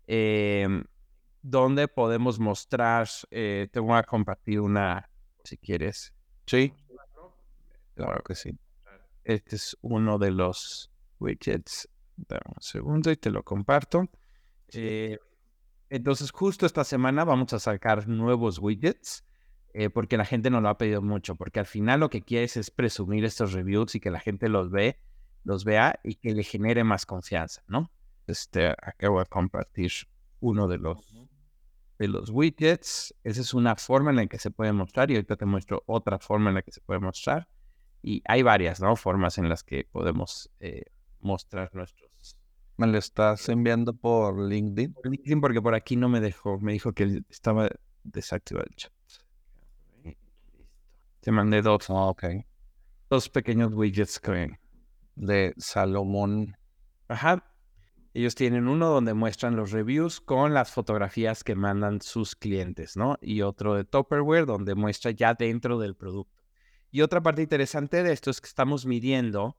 Eh, 0.08 0.68
donde 1.44 1.88
podemos 1.88 2.40
mostrar, 2.40 3.08
eh, 3.30 3.68
te 3.72 3.80
voy 3.80 3.98
a 3.98 4.04
compartir 4.04 4.62
una, 4.62 5.10
si 5.44 5.58
quieres. 5.58 6.14
Sí, 6.48 6.74
claro 7.96 8.24
que 8.24 8.34
sí. 8.34 8.58
Este 9.24 9.58
es 9.58 9.78
uno 9.82 10.18
de 10.18 10.32
los 10.32 10.92
widgets. 11.20 11.88
Dame 12.16 12.42
un 12.48 12.62
segundo 12.62 13.12
y 13.12 13.18
te 13.18 13.30
lo 13.30 13.44
comparto. 13.44 14.10
Eh, 14.72 15.20
entonces, 15.90 16.32
justo 16.32 16.66
esta 16.66 16.84
semana 16.84 17.24
vamos 17.24 17.54
a 17.54 17.60
sacar 17.60 18.08
nuevos 18.08 18.58
widgets 18.60 19.24
eh, 19.74 19.90
porque 19.90 20.18
la 20.18 20.26
gente 20.26 20.50
nos 20.50 20.62
lo 20.62 20.70
ha 20.70 20.78
pedido 20.78 21.02
mucho, 21.02 21.36
porque 21.36 21.60
al 21.60 21.66
final 21.66 22.00
lo 22.00 22.10
que 22.10 22.22
quieres 22.22 22.58
es 22.58 22.72
presumir 22.72 23.26
estos 23.26 23.54
reviews 23.54 23.96
y 23.96 24.00
que 24.00 24.12
la 24.12 24.20
gente 24.20 24.48
los 24.48 24.70
ve, 24.70 25.00
los 25.44 25.66
vea 25.66 26.00
y 26.04 26.16
que 26.16 26.34
le 26.34 26.44
genere 26.44 26.84
más 26.84 27.06
confianza, 27.06 27.64
¿no? 27.68 27.92
Este, 28.28 28.68
acá 28.68 29.10
voy 29.10 29.22
a 29.22 29.26
compartir 29.26 29.92
uno 30.40 30.68
de 30.68 30.78
los 30.78 30.98
de 32.00 32.08
los 32.08 32.30
widgets. 32.30 33.14
Esa 33.24 33.42
es 33.42 33.54
una 33.54 33.76
forma 33.76 34.12
en 34.12 34.18
la 34.18 34.28
que 34.28 34.40
se 34.40 34.52
puede 34.52 34.74
mostrar 34.74 35.12
y 35.12 35.16
ahorita 35.16 35.36
te 35.36 35.46
muestro 35.46 35.84
otra 35.86 36.20
forma 36.20 36.50
en 36.50 36.56
la 36.56 36.62
que 36.62 36.72
se 36.72 36.82
puede 36.82 37.00
mostrar. 37.00 37.48
Y 38.02 38.22
hay 38.26 38.44
varias 38.44 38.82
¿no? 38.82 38.96
formas 38.96 39.38
en 39.38 39.50
las 39.50 39.64
que 39.64 39.88
podemos 39.92 40.50
eh, 40.60 40.84
mostrar 41.22 41.74
nuestros. 41.74 42.12
¿Me 42.76 42.88
lo 42.88 42.98
estás 42.98 43.48
enviando 43.50 43.94
por 43.94 44.40
LinkedIn? 44.40 44.94
Por 44.94 45.10
LinkedIn 45.10 45.42
porque 45.42 45.62
por 45.62 45.76
aquí 45.76 45.96
no 45.96 46.10
me 46.10 46.20
dejó. 46.20 46.60
Me 46.60 46.74
dijo 46.74 46.92
que 46.92 47.24
estaba 47.30 47.70
desactivado 48.04 48.66
el 48.68 48.76
chat. 48.76 48.92
Te 51.22 51.32
mandé 51.32 51.62
dos. 51.62 51.86
Ok. 51.90 52.26
Dos 53.10 53.30
pequeños 53.30 53.74
widgets 53.74 54.20
que... 54.20 54.60
De 55.16 55.54
Salomón. 55.58 56.58
Ajá. 57.08 57.53
Ellos 58.14 58.36
tienen 58.36 58.68
uno 58.68 58.90
donde 58.90 59.16
muestran 59.16 59.56
los 59.56 59.72
reviews 59.72 60.22
con 60.22 60.54
las 60.54 60.72
fotografías 60.72 61.44
que 61.44 61.56
mandan 61.56 62.00
sus 62.02 62.36
clientes, 62.36 62.96
¿no? 62.96 63.18
Y 63.22 63.42
otro 63.42 63.74
de 63.74 63.86
Tupperware 63.86 64.46
donde 64.46 64.76
muestra 64.76 65.12
ya 65.12 65.34
dentro 65.34 65.80
del 65.80 65.96
producto. 65.96 66.44
Y 66.92 67.02
otra 67.02 67.24
parte 67.24 67.42
interesante 67.42 68.04
de 68.04 68.14
esto 68.14 68.30
es 68.30 68.40
que 68.40 68.48
estamos 68.48 68.86
midiendo 68.86 69.58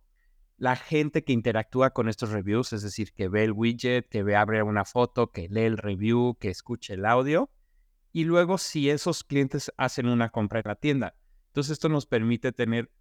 la 0.56 0.76
gente 0.76 1.24
que 1.24 1.32
interactúa 1.32 1.90
con 1.90 2.08
estos 2.08 2.30
reviews, 2.30 2.72
es 2.72 2.82
decir, 2.82 3.12
que 3.12 3.28
ve 3.28 3.42
el 3.42 3.50
widget, 3.50 4.08
que 4.08 4.22
ve 4.22 4.36
abre 4.36 4.62
una 4.62 4.84
foto, 4.84 5.32
que 5.32 5.48
lee 5.48 5.62
el 5.62 5.76
review, 5.76 6.36
que 6.38 6.48
escuche 6.48 6.94
el 6.94 7.06
audio, 7.06 7.50
y 8.12 8.22
luego 8.22 8.58
si 8.58 8.88
esos 8.88 9.24
clientes 9.24 9.72
hacen 9.76 10.06
una 10.06 10.28
compra 10.28 10.60
en 10.60 10.68
la 10.68 10.76
tienda. 10.76 11.16
Entonces 11.48 11.72
esto 11.72 11.88
nos 11.88 12.06
permite 12.06 12.52
tener 12.52 12.92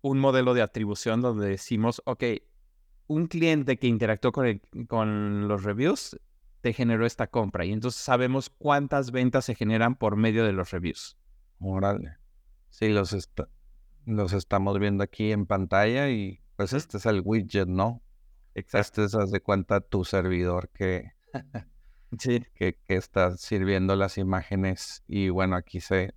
un 0.00 0.20
modelo 0.20 0.54
de 0.54 0.62
atribución 0.62 1.20
donde 1.20 1.48
decimos, 1.48 2.02
ok, 2.04 2.22
un 3.06 3.26
cliente 3.26 3.76
que 3.76 3.86
interactuó 3.86 4.32
con, 4.32 4.60
con 4.88 5.48
los 5.48 5.64
reviews 5.64 6.18
te 6.62 6.72
generó 6.72 7.04
esta 7.04 7.26
compra 7.26 7.64
y 7.64 7.72
entonces 7.72 8.00
sabemos 8.00 8.48
cuántas 8.48 9.10
ventas 9.10 9.44
se 9.44 9.54
generan 9.54 9.96
por 9.96 10.16
medio 10.16 10.44
de 10.44 10.52
los 10.52 10.70
reviews. 10.70 11.16
Órale. 11.58 12.16
Sí, 12.70 12.88
los, 12.88 13.28
los 14.06 14.32
estamos 14.32 14.78
viendo 14.78 15.04
aquí 15.04 15.32
en 15.32 15.46
pantalla 15.46 16.08
y 16.08 16.40
pues 16.56 16.72
este 16.72 16.96
es 16.96 17.06
el 17.06 17.20
widget, 17.24 17.66
¿no? 17.66 18.02
Exacto. 18.54 19.04
Este 19.04 19.18
es, 19.18 19.30
de 19.30 19.40
cuenta, 19.40 19.80
tu 19.80 20.04
servidor 20.04 20.70
que, 20.70 21.10
sí. 22.18 22.44
que, 22.54 22.78
que, 22.84 22.94
está 22.94 23.36
sirviendo 23.36 23.96
las 23.96 24.16
imágenes 24.16 25.02
y 25.08 25.30
bueno, 25.30 25.56
aquí 25.56 25.80
se, 25.80 26.14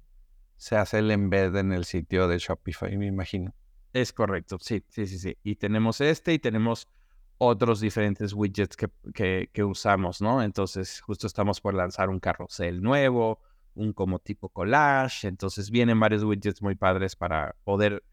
se 0.57 0.75
hace 0.75 0.99
el 0.99 1.11
embed 1.11 1.55
en 1.55 1.71
el 1.71 1.85
sitio 1.85 2.27
de 2.27 2.37
Shopify, 2.37 2.95
me 2.97 3.07
imagino. 3.07 3.53
Es 3.95 4.11
correcto, 4.11 4.57
sí, 4.59 4.83
sí, 4.89 5.07
sí, 5.07 5.17
sí. 5.17 5.37
Y 5.41 5.55
tenemos 5.55 6.01
este 6.01 6.33
y 6.33 6.39
tenemos 6.39 6.89
otros 7.37 7.79
diferentes 7.79 8.33
widgets 8.33 8.75
que, 8.75 9.49
que, 9.53 9.63
usamos, 9.63 10.21
¿no? 10.21 10.43
Entonces, 10.43 10.99
justo 10.99 11.27
estamos 11.27 11.61
por 11.61 11.75
lanzar 11.75 12.09
un 12.09 12.19
carrusel 12.19 12.81
nuevo, 12.81 13.39
un 13.73 13.93
como 13.93 14.19
tipo 14.19 14.49
collage. 14.49 15.29
Entonces, 15.29 15.71
vienen 15.71 15.97
varios 15.97 16.25
widgets 16.25 16.61
muy 16.61 16.75
padres 16.75 17.15
para 17.15 17.55
poder 17.63 18.03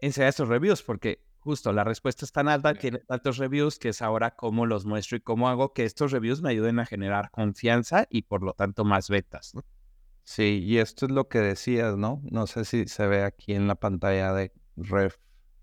enseñar 0.00 0.30
estos 0.30 0.48
reviews, 0.48 0.82
porque 0.82 1.22
justo 1.40 1.74
la 1.74 1.84
respuesta 1.84 2.24
es 2.24 2.32
tan 2.32 2.48
alta, 2.48 2.72
tiene 2.72 3.00
tantos 3.00 3.36
reviews 3.36 3.78
que 3.78 3.90
es 3.90 4.00
ahora 4.00 4.34
cómo 4.34 4.64
los 4.64 4.86
muestro 4.86 5.18
y 5.18 5.20
cómo 5.20 5.50
hago 5.50 5.74
que 5.74 5.84
estos 5.84 6.10
reviews 6.10 6.40
me 6.40 6.48
ayuden 6.48 6.78
a 6.78 6.86
generar 6.86 7.30
confianza 7.30 8.06
y 8.08 8.22
por 8.22 8.42
lo 8.42 8.54
tanto 8.54 8.82
más 8.86 9.10
ventas, 9.10 9.54
¿no? 9.54 9.62
Sí, 10.24 10.62
y 10.64 10.78
esto 10.78 11.04
es 11.04 11.12
lo 11.12 11.28
que 11.28 11.40
decías, 11.40 11.98
¿no? 11.98 12.22
No 12.30 12.46
sé 12.46 12.64
si 12.64 12.88
se 12.88 13.06
ve 13.06 13.24
aquí 13.24 13.52
en 13.52 13.68
la 13.68 13.74
pantalla 13.74 14.32
de 14.32 14.52
ref 14.78 15.16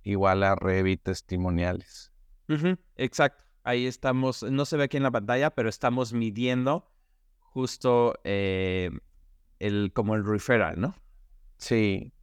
igual 0.03 0.43
a 0.43 0.55
Revit 0.55 1.03
testimoniales. 1.03 2.11
exacto. 2.95 3.43
Ahí 3.63 3.87
estamos, 3.87 4.43
no 4.43 4.65
se 4.65 4.77
ve 4.77 4.83
aquí 4.83 4.97
en 4.97 5.03
la 5.03 5.11
pantalla, 5.11 5.49
pero 5.49 5.69
estamos 5.69 6.13
midiendo 6.13 6.91
justo 7.39 8.13
eh, 8.23 8.91
el, 9.59 9.91
como 9.93 10.13
el 10.13 10.23
referral, 10.23 10.79
¿no? 10.79 10.95
Sí, 11.57 12.13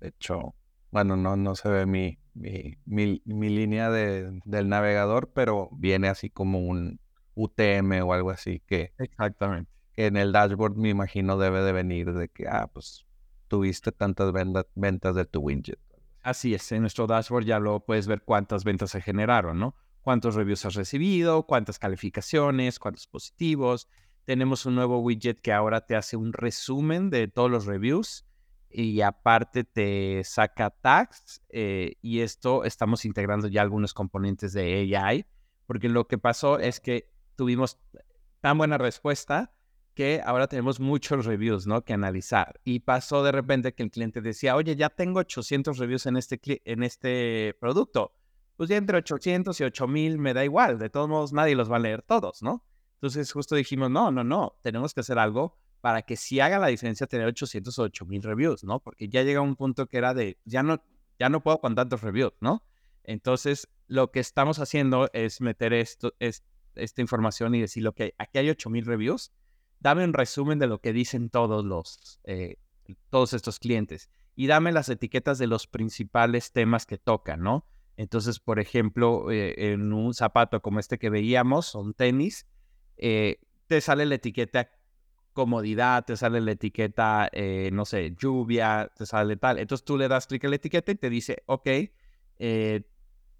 de 0.00 0.08
hecho, 0.08 0.54
bueno, 0.90 1.16
no, 1.16 1.36
no 1.36 1.54
se 1.54 1.68
ve 1.68 1.84
mi, 1.84 2.18
mi, 2.32 2.78
mi, 2.86 3.48
línea 3.48 3.90
de, 3.90 4.40
del 4.44 4.68
navegador, 4.70 5.30
pero 5.34 5.68
viene 5.72 6.08
así 6.08 6.30
como 6.30 6.60
un 6.60 6.98
UTM 7.34 8.02
o 8.02 8.14
algo 8.14 8.30
así 8.30 8.62
que... 8.66 8.94
Exactamente. 8.96 9.70
Que 9.92 10.06
en 10.06 10.16
el 10.16 10.32
dashboard 10.32 10.76
me 10.76 10.90
imagino 10.90 11.36
debe 11.36 11.60
de 11.62 11.72
venir 11.72 12.14
de 12.14 12.28
que, 12.28 12.46
ah, 12.48 12.70
pues 12.72 13.04
tuviste 13.48 13.92
tantas 13.92 14.32
ventas 14.74 15.14
de 15.14 15.24
tu 15.26 15.40
widget. 15.40 15.78
Así 16.26 16.54
es, 16.54 16.72
en 16.72 16.80
nuestro 16.80 17.06
dashboard 17.06 17.44
ya 17.44 17.60
lo 17.60 17.78
puedes 17.84 18.08
ver 18.08 18.22
cuántas 18.22 18.64
ventas 18.64 18.90
se 18.90 19.00
generaron, 19.00 19.60
¿no? 19.60 19.76
Cuántos 20.00 20.34
reviews 20.34 20.66
has 20.66 20.74
recibido, 20.74 21.44
cuántas 21.44 21.78
calificaciones, 21.78 22.80
cuántos 22.80 23.06
positivos. 23.06 23.88
Tenemos 24.24 24.66
un 24.66 24.74
nuevo 24.74 24.98
widget 24.98 25.40
que 25.40 25.52
ahora 25.52 25.86
te 25.86 25.94
hace 25.94 26.16
un 26.16 26.32
resumen 26.32 27.10
de 27.10 27.28
todos 27.28 27.48
los 27.48 27.64
reviews 27.64 28.26
y 28.68 29.02
aparte 29.02 29.62
te 29.62 30.24
saca 30.24 30.70
tags 30.70 31.42
eh, 31.50 31.94
y 32.02 32.18
esto 32.18 32.64
estamos 32.64 33.04
integrando 33.04 33.46
ya 33.46 33.62
algunos 33.62 33.94
componentes 33.94 34.52
de 34.52 34.96
AI 34.96 35.26
porque 35.64 35.88
lo 35.88 36.08
que 36.08 36.18
pasó 36.18 36.58
es 36.58 36.80
que 36.80 37.08
tuvimos 37.36 37.78
tan 38.40 38.58
buena 38.58 38.78
respuesta 38.78 39.55
que 39.96 40.20
ahora 40.22 40.46
tenemos 40.46 40.78
muchos 40.78 41.24
reviews, 41.24 41.66
¿no? 41.66 41.82
Que 41.82 41.94
analizar. 41.94 42.60
Y 42.64 42.80
pasó 42.80 43.24
de 43.24 43.32
repente 43.32 43.72
que 43.72 43.82
el 43.82 43.90
cliente 43.90 44.20
decía, 44.20 44.54
oye, 44.54 44.76
ya 44.76 44.90
tengo 44.90 45.20
800 45.20 45.78
reviews 45.78 46.04
en 46.04 46.18
este, 46.18 46.38
en 46.66 46.82
este 46.82 47.56
producto. 47.58 48.12
Pues 48.56 48.68
ya 48.68 48.76
entre 48.76 48.98
800 48.98 49.58
y 49.58 49.64
8000 49.64 50.18
me 50.18 50.34
da 50.34 50.44
igual. 50.44 50.78
De 50.78 50.90
todos 50.90 51.08
modos, 51.08 51.32
nadie 51.32 51.56
los 51.56 51.72
va 51.72 51.76
a 51.76 51.78
leer 51.78 52.02
todos, 52.02 52.42
¿no? 52.42 52.62
Entonces 52.96 53.32
justo 53.32 53.56
dijimos, 53.56 53.90
no, 53.90 54.10
no, 54.10 54.22
no, 54.22 54.58
tenemos 54.60 54.92
que 54.92 55.00
hacer 55.00 55.18
algo 55.18 55.56
para 55.80 56.02
que 56.02 56.16
sí 56.16 56.40
haga 56.40 56.58
la 56.58 56.66
diferencia 56.66 57.06
tener 57.06 57.26
800 57.26 57.78
o 57.78 57.82
8000 57.84 58.22
reviews, 58.22 58.64
¿no? 58.64 58.80
Porque 58.80 59.08
ya 59.08 59.22
llega 59.22 59.40
un 59.40 59.56
punto 59.56 59.86
que 59.86 59.96
era 59.96 60.12
de, 60.12 60.38
ya 60.44 60.62
no, 60.62 60.82
ya 61.18 61.30
no 61.30 61.42
puedo 61.42 61.58
con 61.58 61.74
tantos 61.74 62.02
reviews, 62.02 62.34
¿no? 62.40 62.62
Entonces, 63.02 63.68
lo 63.86 64.10
que 64.10 64.20
estamos 64.20 64.58
haciendo 64.58 65.08
es 65.14 65.40
meter 65.40 65.72
esto, 65.72 66.12
es, 66.18 66.42
esta 66.74 67.00
información 67.00 67.54
y 67.54 67.62
decir, 67.62 67.86
ok, 67.88 68.00
aquí 68.18 68.38
hay 68.38 68.50
8000 68.50 68.84
reviews, 68.84 69.32
dame 69.80 70.04
un 70.04 70.12
resumen 70.12 70.58
de 70.58 70.66
lo 70.66 70.80
que 70.80 70.92
dicen 70.92 71.30
todos 71.30 71.64
los, 71.64 72.20
eh, 72.24 72.56
todos 73.10 73.32
estos 73.32 73.58
clientes 73.58 74.10
y 74.34 74.46
dame 74.46 74.72
las 74.72 74.88
etiquetas 74.88 75.38
de 75.38 75.46
los 75.46 75.66
principales 75.66 76.52
temas 76.52 76.86
que 76.86 76.98
tocan, 76.98 77.40
¿no? 77.40 77.66
Entonces, 77.96 78.40
por 78.40 78.58
ejemplo, 78.58 79.30
eh, 79.30 79.72
en 79.72 79.92
un 79.92 80.12
zapato 80.12 80.60
como 80.60 80.80
este 80.80 80.98
que 80.98 81.08
veíamos, 81.08 81.74
un 81.74 81.94
tenis, 81.94 82.46
eh, 82.98 83.38
te 83.66 83.80
sale 83.80 84.04
la 84.04 84.16
etiqueta 84.16 84.70
comodidad, 85.32 86.04
te 86.04 86.16
sale 86.16 86.40
la 86.40 86.52
etiqueta, 86.52 87.30
no 87.72 87.84
sé, 87.84 88.14
lluvia, 88.18 88.90
te 88.96 89.04
sale 89.04 89.36
tal. 89.36 89.58
Entonces 89.58 89.84
tú 89.84 89.98
le 89.98 90.08
das 90.08 90.26
clic 90.26 90.44
a 90.44 90.48
la 90.48 90.56
etiqueta 90.56 90.92
y 90.92 90.94
te 90.94 91.10
dice, 91.10 91.42
ok, 91.44 91.68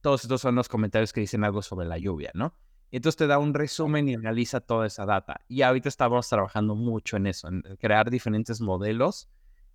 todos 0.02 0.24
estos 0.24 0.42
son 0.42 0.54
los 0.54 0.68
comentarios 0.68 1.12
que 1.14 1.20
dicen 1.20 1.42
algo 1.42 1.62
sobre 1.62 1.86
la 1.86 1.96
lluvia, 1.96 2.30
¿no? 2.34 2.54
Entonces 2.90 3.16
te 3.16 3.26
da 3.26 3.38
un 3.38 3.52
resumen 3.52 4.08
y 4.08 4.14
analiza 4.14 4.60
toda 4.60 4.86
esa 4.86 5.04
data. 5.04 5.40
Y 5.48 5.62
ahorita 5.62 5.88
estamos 5.88 6.28
trabajando 6.28 6.74
mucho 6.74 7.16
en 7.16 7.26
eso, 7.26 7.48
en 7.48 7.62
crear 7.80 8.10
diferentes 8.10 8.60
modelos 8.60 9.28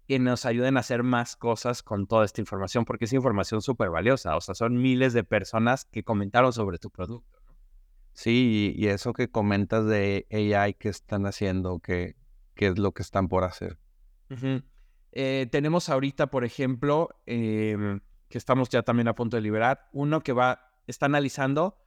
que 0.07 0.19
nos 0.19 0.45
ayuden 0.45 0.77
a 0.77 0.81
hacer 0.81 1.03
más 1.03 1.35
cosas 1.35 1.83
con 1.83 2.07
toda 2.07 2.25
esta 2.25 2.41
información, 2.41 2.85
porque 2.85 3.05
es 3.05 3.13
información 3.13 3.61
súper 3.61 3.89
valiosa. 3.89 4.35
O 4.35 4.41
sea, 4.41 4.55
son 4.55 4.81
miles 4.81 5.13
de 5.13 5.23
personas 5.23 5.85
que 5.85 6.03
comentaron 6.03 6.51
sobre 6.53 6.77
tu 6.79 6.89
producto. 6.89 7.39
Sí, 8.13 8.73
y 8.75 8.87
eso 8.87 9.13
que 9.13 9.29
comentas 9.29 9.85
de 9.85 10.27
AI 10.31 10.73
que 10.73 10.89
están 10.89 11.25
haciendo, 11.25 11.79
que, 11.79 12.15
es 12.55 12.77
lo 12.77 12.91
que 12.91 13.01
están 13.01 13.27
por 13.27 13.43
hacer. 13.43 13.77
Eh, 15.11 15.47
tenemos 15.51 15.89
ahorita, 15.89 16.27
por 16.27 16.43
ejemplo, 16.43 17.09
em, 17.25 18.01
que 18.29 18.37
estamos 18.37 18.69
ya 18.69 18.83
también 18.83 19.07
a 19.07 19.15
punto 19.15 19.37
de 19.37 19.41
liberar, 19.41 19.89
uno 19.91 20.21
que 20.21 20.33
va, 20.33 20.71
está 20.87 21.05
analizando 21.05 21.77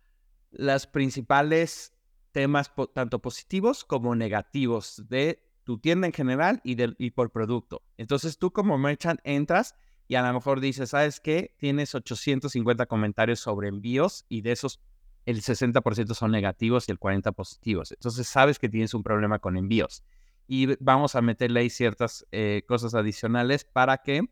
las 0.55 0.87
principales 0.87 1.93
temas 2.33 2.73
tanto 2.95 3.21
positivos 3.21 3.85
como 3.85 4.15
negativos 4.15 5.05
de 5.09 5.41
tu 5.65 5.79
tienda 5.79 6.07
en 6.07 6.13
general 6.13 6.61
y, 6.65 6.77
y 7.05 7.11
por 7.11 7.31
producto. 7.31 7.83
Entonces 7.97 8.39
tú 8.39 8.53
como 8.53 8.77
merchant 8.79 9.21
entras 9.25 9.75
y 10.09 10.17
a 10.17 10.27
lo 10.27 10.33
mejor 10.33 10.61
dices, 10.61 10.91
¿sabes 10.91 11.21
qué? 11.21 11.55
Tienes 11.59 11.95
850 11.95 12.87
comentarios 12.87 13.41
sobre 13.41 13.69
envíos 13.69 14.27
y 14.29 14.43
de 14.43 14.53
esos 14.53 14.81
el 15.27 15.41
60% 15.41 16.15
son 16.15 16.31
negativos 16.31 16.89
y 16.89 16.93
el 16.93 16.99
40% 16.99 17.35
positivos. 17.35 17.93
Entonces 17.93 18.29
sabes 18.29 18.59
que 18.59 18.69
tienes 18.69 18.93
un 18.95 19.03
problema 19.03 19.39
con 19.39 19.57
envíos. 19.57 20.05
Y 20.47 20.77
vamos 20.83 21.15
a 21.15 21.23
meterle 21.23 21.61
ahí 21.61 21.71
ciertas 21.71 22.27
eh, 22.31 22.63
cosas 22.69 22.95
adicionales 22.95 23.65
para 23.65 23.99
que 23.99 24.29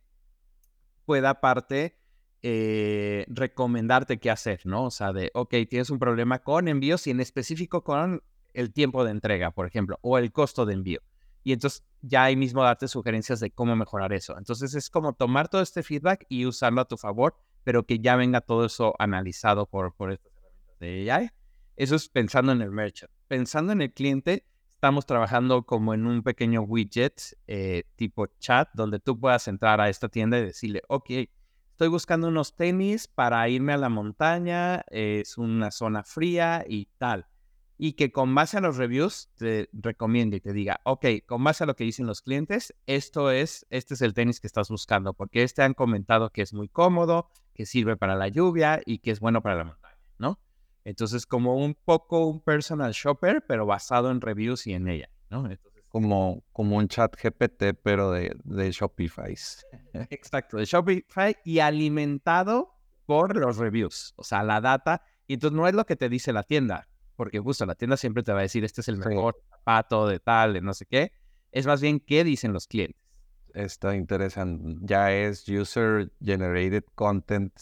pueda 1.06 1.30
aparte 1.30 1.96
eh, 2.42 3.24
recomendarte 3.28 4.18
qué 4.18 4.31
hacer, 4.31 4.61
¿no? 4.64 4.87
O 4.87 4.90
sea, 4.90 5.12
de, 5.12 5.31
ok, 5.35 5.55
tienes 5.68 5.90
un 5.90 5.98
problema 5.98 6.40
con 6.40 6.68
envíos 6.68 7.07
y 7.07 7.11
en 7.11 7.20
específico 7.20 7.85
con 7.85 8.22
el 8.52 8.72
tiempo 8.72 9.05
de 9.05 9.12
entrega, 9.12 9.52
por 9.52 9.66
ejemplo, 9.66 9.98
o 10.02 10.18
el 10.18 10.33
costo 10.33 10.66
de 10.66 10.74
envío. 10.74 11.00
Y 11.44 11.52
entonces 11.52 11.85
ya 12.00 12.24
ahí 12.24 12.37
mismo 12.37 12.62
darte 12.62 12.88
sugerencias 12.88 13.40
de 13.40 13.50
cómo 13.50 13.76
mejorar 13.76 14.12
eso. 14.12 14.37
Entonces 14.37 14.74
es 14.74 14.90
como 14.90 15.12
tomar 15.14 15.48
todo 15.48 15.62
este 15.62 15.83
feedback 15.83 16.26
y 16.28 16.46
usarlo 16.46 16.81
a 16.81 16.85
tu 16.88 16.96
favor, 16.96 17.37
pero 17.64 17.85
que 17.85 17.98
ya 17.98 18.16
venga 18.16 18.40
todo 18.40 18.66
eso 18.66 18.94
analizado 18.98 19.66
por, 19.66 19.94
por 19.94 20.12
estas 20.12 20.33
herramientas 20.33 20.78
de 20.81 21.12
AI. 21.12 21.31
Eso 21.76 21.96
es 21.96 22.09
pensando 22.09 22.52
en 22.52 22.61
el 22.61 22.70
merchant. 22.70 23.11
Pensando 23.28 23.72
en 23.72 23.83
el 23.83 23.92
cliente, 23.92 24.44
estamos 24.68 25.07
trabajando 25.07 25.64
como 25.64 25.94
en 25.94 26.07
un 26.07 26.22
pequeño 26.22 26.62
widget 26.62 27.20
eh, 27.46 27.85
tipo 27.96 28.26
chat, 28.38 28.68
donde 28.74 28.98
tú 28.98 29.18
puedas 29.18 29.46
entrar 29.48 29.81
a 29.81 29.88
esta 29.88 30.09
tienda 30.09 30.38
y 30.38 30.42
decirle, 30.46 30.83
ok, 30.88 31.11
estoy 31.72 31.88
buscando 31.88 32.28
unos 32.28 32.54
tenis 32.54 33.08
para 33.08 33.48
irme 33.48 33.72
a 33.72 33.78
la 33.78 33.88
montaña, 33.88 34.85
es 34.90 35.38
una 35.38 35.70
zona 35.70 36.04
fría 36.04 36.64
y 36.68 36.87
tal. 36.98 37.26
Y 37.78 37.94
que 37.94 38.12
con 38.12 38.35
base 38.35 38.58
a 38.58 38.61
los 38.61 38.76
reviews 38.76 39.30
te 39.37 39.68
recomiende 39.72 40.37
y 40.37 40.40
te 40.40 40.52
diga, 40.52 40.80
ok, 40.85 41.06
con 41.26 41.42
base 41.42 41.64
a 41.64 41.66
lo 41.66 41.74
que 41.74 41.85
dicen 41.85 42.06
los 42.06 42.20
clientes, 42.20 42.74
esto 42.87 43.30
es, 43.30 43.66
este 43.70 43.94
es 43.94 44.02
el 44.02 44.14
tenis 44.14 44.38
que 44.38 44.46
estás 44.46 44.68
buscando, 44.68 45.14
porque 45.14 45.42
este 45.42 45.62
han 45.62 45.74
comentado 45.74 46.30
que 46.30 46.42
es 46.42 46.52
muy 46.52 46.68
cómodo, 46.68 47.30
que 47.54 47.66
sirve 47.66 47.96
para 47.96 48.14
la 48.14 48.28
lluvia 48.28 48.80
y 48.85 48.98
que 48.98 49.11
es 49.11 49.18
bueno 49.18 49.42
para 49.42 49.56
la 49.56 49.64
montaña, 49.64 49.98
¿no? 50.18 50.38
Entonces, 50.85 51.26
como 51.26 51.56
un 51.56 51.74
poco 51.74 52.26
un 52.26 52.40
personal 52.40 52.92
shopper, 52.92 53.44
pero 53.48 53.66
basado 53.66 54.11
en 54.11 54.20
reviews 54.20 54.66
y 54.66 54.74
en 54.74 54.88
ella, 54.88 55.08
¿no? 55.30 55.48
Como, 55.92 56.42
como 56.52 56.78
un 56.78 56.88
chat 56.88 57.14
GPT, 57.14 57.74
pero 57.83 58.11
de, 58.11 58.35
de 58.44 58.72
Shopify. 58.72 59.37
Exacto, 60.11 60.57
de 60.57 60.64
Shopify 60.64 61.37
y 61.44 61.59
alimentado 61.59 62.74
por 63.05 63.37
los 63.37 63.59
reviews, 63.59 64.14
o 64.16 64.24
sea, 64.24 64.42
la 64.42 64.62
data. 64.62 65.02
Y 65.26 65.35
entonces 65.35 65.55
no 65.55 65.68
es 65.68 65.74
lo 65.74 65.85
que 65.85 65.94
te 65.94 66.09
dice 66.09 66.33
la 66.33 66.44
tienda, 66.44 66.88
porque 67.14 67.38
justo 67.38 67.66
la 67.66 67.74
tienda 67.74 67.98
siempre 67.98 68.22
te 68.22 68.33
va 68.33 68.38
a 68.38 68.42
decir, 68.42 68.64
este 68.64 68.81
es 68.81 68.88
el 68.88 68.96
mejor 68.96 69.37
zapato 69.50 70.09
de 70.09 70.18
tal, 70.18 70.55
de 70.55 70.62
no 70.62 70.72
sé 70.72 70.87
qué. 70.87 71.12
Es 71.52 71.66
más 71.66 71.83
bien 71.83 72.00
qué 72.00 72.24
dicen 72.24 72.55
los 72.55 72.66
clientes. 72.66 73.00
Está 73.52 73.94
interesante. 73.94 74.78
Ya 74.81 75.12
es 75.12 75.46
user 75.46 76.11
generated 76.24 76.85
content 76.94 77.52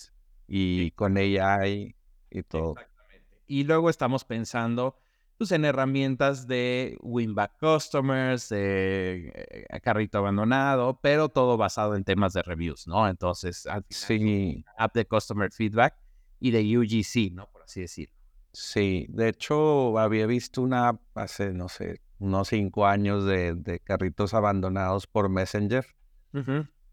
y 0.46 0.92
con 0.92 1.16
AI 1.16 1.96
y 2.30 2.42
todo. 2.44 2.74
Exactamente. 2.74 3.42
Y 3.48 3.64
luego 3.64 3.90
estamos 3.90 4.24
pensando 4.24 4.96
pues, 5.40 5.52
en 5.52 5.64
herramientas 5.64 6.46
de 6.46 6.98
Winback 7.00 7.52
Customers, 7.58 8.50
de 8.50 9.32
eh, 9.34 9.80
carrito 9.80 10.18
abandonado, 10.18 11.00
pero 11.00 11.30
todo 11.30 11.56
basado 11.56 11.96
en 11.96 12.04
temas 12.04 12.34
de 12.34 12.42
reviews, 12.42 12.86
¿no? 12.86 13.08
Entonces, 13.08 13.66
sí. 13.88 14.62
app 14.76 14.94
de 14.94 15.06
Customer 15.06 15.50
Feedback 15.50 15.94
y 16.40 16.50
de 16.50 16.76
UGC, 16.76 17.32
¿no? 17.32 17.50
Por 17.50 17.62
así 17.62 17.80
decirlo. 17.80 18.14
Sí, 18.52 19.06
de 19.08 19.30
hecho, 19.30 19.98
había 19.98 20.26
visto 20.26 20.60
una 20.60 20.88
app 20.88 21.00
hace, 21.14 21.54
no 21.54 21.70
sé, 21.70 22.02
unos 22.18 22.48
cinco 22.48 22.84
años 22.84 23.24
de, 23.24 23.80
carritos 23.82 24.34
abandonados 24.34 25.06
por 25.06 25.30
Messenger. 25.30 25.86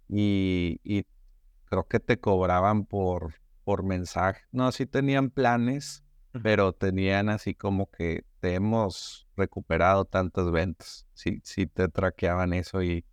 y, 0.08 0.80
y, 0.86 1.06
creo 1.66 1.86
que 1.86 2.00
te 2.00 2.18
cobraban 2.18 2.86
por, 2.86 3.34
por 3.66 3.84
mensaje. 3.84 4.44
No, 4.54 4.72
sí 4.72 4.86
tenían 4.86 5.32
planes, 5.32 6.06
pero 6.42 6.74
tenían 6.74 7.30
así 7.30 7.54
como 7.54 7.90
que 7.90 8.26
te 8.40 8.54
hemos 8.54 9.28
recuperado 9.36 10.06
tantas 10.06 10.52
ventas. 10.52 11.08
Sí, 11.14 11.42
sí 11.44 11.68
te 11.68 11.88
traqueaban 11.88 12.54
eso 12.54 12.82
y 12.82 13.06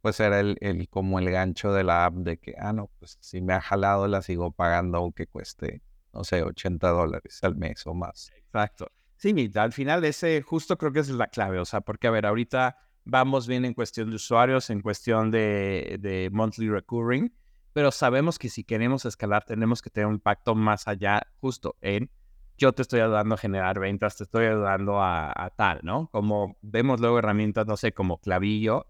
pues 0.00 0.20
era 0.20 0.40
el, 0.40 0.58
el, 0.60 0.88
como 0.88 1.18
el 1.18 1.30
gancho 1.30 1.72
de 1.72 1.82
la 1.82 2.04
app 2.04 2.14
de 2.16 2.36
que, 2.36 2.54
ah, 2.58 2.72
no, 2.72 2.90
pues 2.98 3.16
si 3.20 3.40
me 3.40 3.54
ha 3.54 3.60
jalado 3.60 4.06
la 4.06 4.20
sigo 4.20 4.52
pagando 4.52 4.98
aunque 4.98 5.26
cueste, 5.26 5.82
no 6.12 6.24
sé, 6.24 6.42
80 6.42 6.90
dólares 6.90 7.38
al 7.42 7.56
mes 7.56 7.86
o 7.86 7.94
más. 7.94 8.30
Exacto. 8.36 8.88
Sí, 9.16 9.50
al 9.54 9.72
final 9.72 10.04
ese 10.04 10.42
justo 10.42 10.76
creo 10.76 10.92
que 10.92 11.00
es 11.00 11.08
la 11.08 11.28
clave, 11.28 11.58
o 11.58 11.64
sea, 11.64 11.80
porque 11.80 12.06
a 12.06 12.10
ver, 12.10 12.26
ahorita 12.26 12.76
vamos 13.04 13.46
bien 13.46 13.64
en 13.64 13.72
cuestión 13.72 14.10
de 14.10 14.16
usuarios, 14.16 14.68
en 14.68 14.82
cuestión 14.82 15.30
de, 15.30 15.96
de 16.00 16.28
monthly 16.30 16.68
recurring, 16.68 17.34
pero 17.72 17.90
sabemos 17.90 18.38
que 18.38 18.50
si 18.50 18.64
queremos 18.64 19.06
escalar 19.06 19.44
tenemos 19.44 19.80
que 19.80 19.88
tener 19.88 20.06
un 20.06 20.14
impacto 20.14 20.54
más 20.54 20.86
allá 20.86 21.26
justo 21.40 21.76
en 21.80 22.10
yo 22.56 22.72
te 22.72 22.82
estoy 22.82 23.00
ayudando 23.00 23.34
a 23.34 23.38
generar 23.38 23.78
ventas, 23.78 24.16
te 24.16 24.24
estoy 24.24 24.46
ayudando 24.46 25.02
a, 25.02 25.52
tal, 25.56 25.80
¿no? 25.82 26.08
Como 26.12 26.56
vemos 26.62 27.00
luego 27.00 27.18
herramientas, 27.18 27.66
no 27.66 27.76
sé, 27.76 27.92
como 27.92 28.18
Clavillo, 28.18 28.86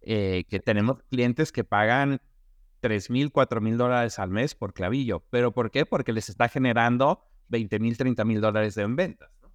eh, 0.00 0.44
que 0.48 0.60
tenemos 0.60 1.02
clientes 1.04 1.50
que 1.52 1.64
pagan 1.64 2.20
3 2.80 3.10
mil, 3.10 3.32
4 3.32 3.60
mil 3.60 3.76
dólares 3.76 4.18
al 4.18 4.30
mes 4.30 4.54
por 4.54 4.72
Clavillo. 4.72 5.24
¿Pero 5.30 5.52
por 5.52 5.70
qué? 5.70 5.84
Porque 5.84 6.12
les 6.12 6.28
está 6.28 6.48
generando 6.48 7.24
20 7.48 7.78
mil, 7.80 7.96
30 7.96 8.24
mil 8.24 8.40
dólares 8.40 8.74
de 8.74 8.86
ventas. 8.86 9.30
¿no? 9.42 9.50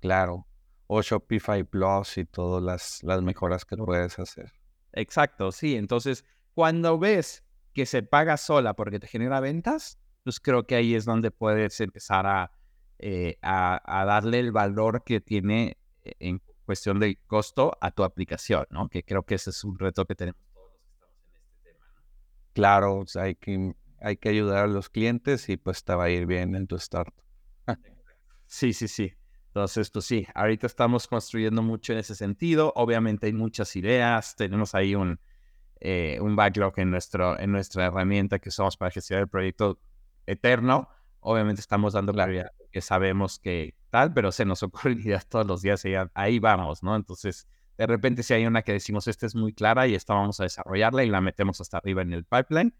Claro. 0.00 0.46
O 0.86 1.02
Shopify 1.02 1.64
Plus 1.64 2.18
y 2.18 2.24
todas 2.24 2.62
las, 2.62 3.02
las 3.02 3.22
mejoras 3.22 3.64
que 3.64 3.76
puedes 3.76 4.18
hacer. 4.18 4.52
Exacto, 4.92 5.50
sí. 5.50 5.74
Entonces, 5.74 6.24
cuando 6.54 6.98
ves 6.98 7.42
que 7.72 7.86
se 7.86 8.02
paga 8.02 8.36
sola 8.36 8.74
porque 8.74 9.00
te 9.00 9.06
genera 9.06 9.40
ventas, 9.40 9.98
pues 10.22 10.38
creo 10.38 10.66
que 10.66 10.76
ahí 10.76 10.94
es 10.94 11.04
donde 11.04 11.30
puedes 11.30 11.80
empezar 11.80 12.50
eh, 13.02 13.36
a, 13.42 13.82
a, 13.84 14.04
darle 14.04 14.38
el 14.38 14.52
valor 14.52 15.02
que 15.04 15.20
tiene 15.20 15.76
eh, 16.04 16.14
en 16.20 16.40
cuestión 16.64 17.00
de 17.00 17.18
costo 17.26 17.76
a 17.80 17.90
tu 17.90 18.04
aplicación, 18.04 18.64
¿no? 18.70 18.88
Que 18.88 19.02
creo 19.02 19.24
que 19.24 19.34
ese 19.34 19.50
es 19.50 19.64
un 19.64 19.76
reto 19.76 20.06
que 20.06 20.14
tenemos 20.14 20.40
todos 20.54 20.70
los 20.70 20.80
que 20.80 20.88
estamos 20.88 21.16
en 21.26 21.34
este 21.34 21.72
tema, 21.72 21.86
¿no? 21.94 22.02
Claro, 22.52 23.04
hay 23.16 23.34
que, 23.34 23.74
hay 24.00 24.16
que 24.16 24.28
ayudar 24.28 24.64
a 24.64 24.66
los 24.68 24.88
clientes 24.88 25.48
y 25.48 25.56
pues 25.56 25.82
te 25.82 25.94
va 25.96 26.04
a 26.04 26.10
ir 26.10 26.26
bien 26.26 26.54
en 26.54 26.68
tu 26.68 26.78
start. 26.78 27.12
sí, 28.46 28.72
sí, 28.72 28.86
sí. 28.86 29.12
Entonces, 29.48 29.90
pues 29.90 30.04
sí, 30.04 30.24
ahorita 30.34 30.68
estamos 30.68 31.08
construyendo 31.08 31.60
mucho 31.60 31.92
en 31.92 31.98
ese 31.98 32.14
sentido. 32.14 32.72
Obviamente 32.76 33.26
hay 33.26 33.32
muchas 33.32 33.74
ideas, 33.74 34.36
tenemos 34.36 34.76
ahí 34.76 34.94
un, 34.94 35.20
eh, 35.80 36.18
un 36.20 36.36
backlog 36.36 36.78
en, 36.78 36.90
nuestro, 36.90 37.38
en 37.38 37.50
nuestra 37.50 37.86
herramienta 37.86 38.38
que 38.38 38.48
usamos 38.48 38.76
para 38.76 38.92
gestionar 38.92 39.24
el 39.24 39.28
proyecto 39.28 39.80
eterno. 40.24 40.88
Obviamente 41.22 41.60
estamos 41.60 41.94
dando 41.94 42.12
claridad 42.12 42.52
que 42.70 42.80
sabemos 42.80 43.38
que 43.38 43.74
tal, 43.90 44.12
pero 44.12 44.32
se 44.32 44.44
nos 44.44 44.62
ocurren 44.62 45.00
ideas 45.00 45.26
todos 45.28 45.46
los 45.46 45.62
días 45.62 45.84
y 45.84 45.94
ahí 46.14 46.38
vamos, 46.38 46.82
¿no? 46.82 46.96
Entonces, 46.96 47.48
de 47.78 47.86
repente 47.86 48.22
si 48.22 48.34
hay 48.34 48.46
una 48.46 48.62
que 48.62 48.72
decimos, 48.72 49.08
esta 49.08 49.26
es 49.26 49.34
muy 49.34 49.52
clara 49.52 49.86
y 49.86 49.94
esta 49.94 50.14
vamos 50.14 50.40
a 50.40 50.44
desarrollarla 50.44 51.04
y 51.04 51.08
la 51.08 51.20
metemos 51.20 51.60
hasta 51.60 51.78
arriba 51.78 52.02
en 52.02 52.12
el 52.12 52.24
pipeline. 52.24 52.74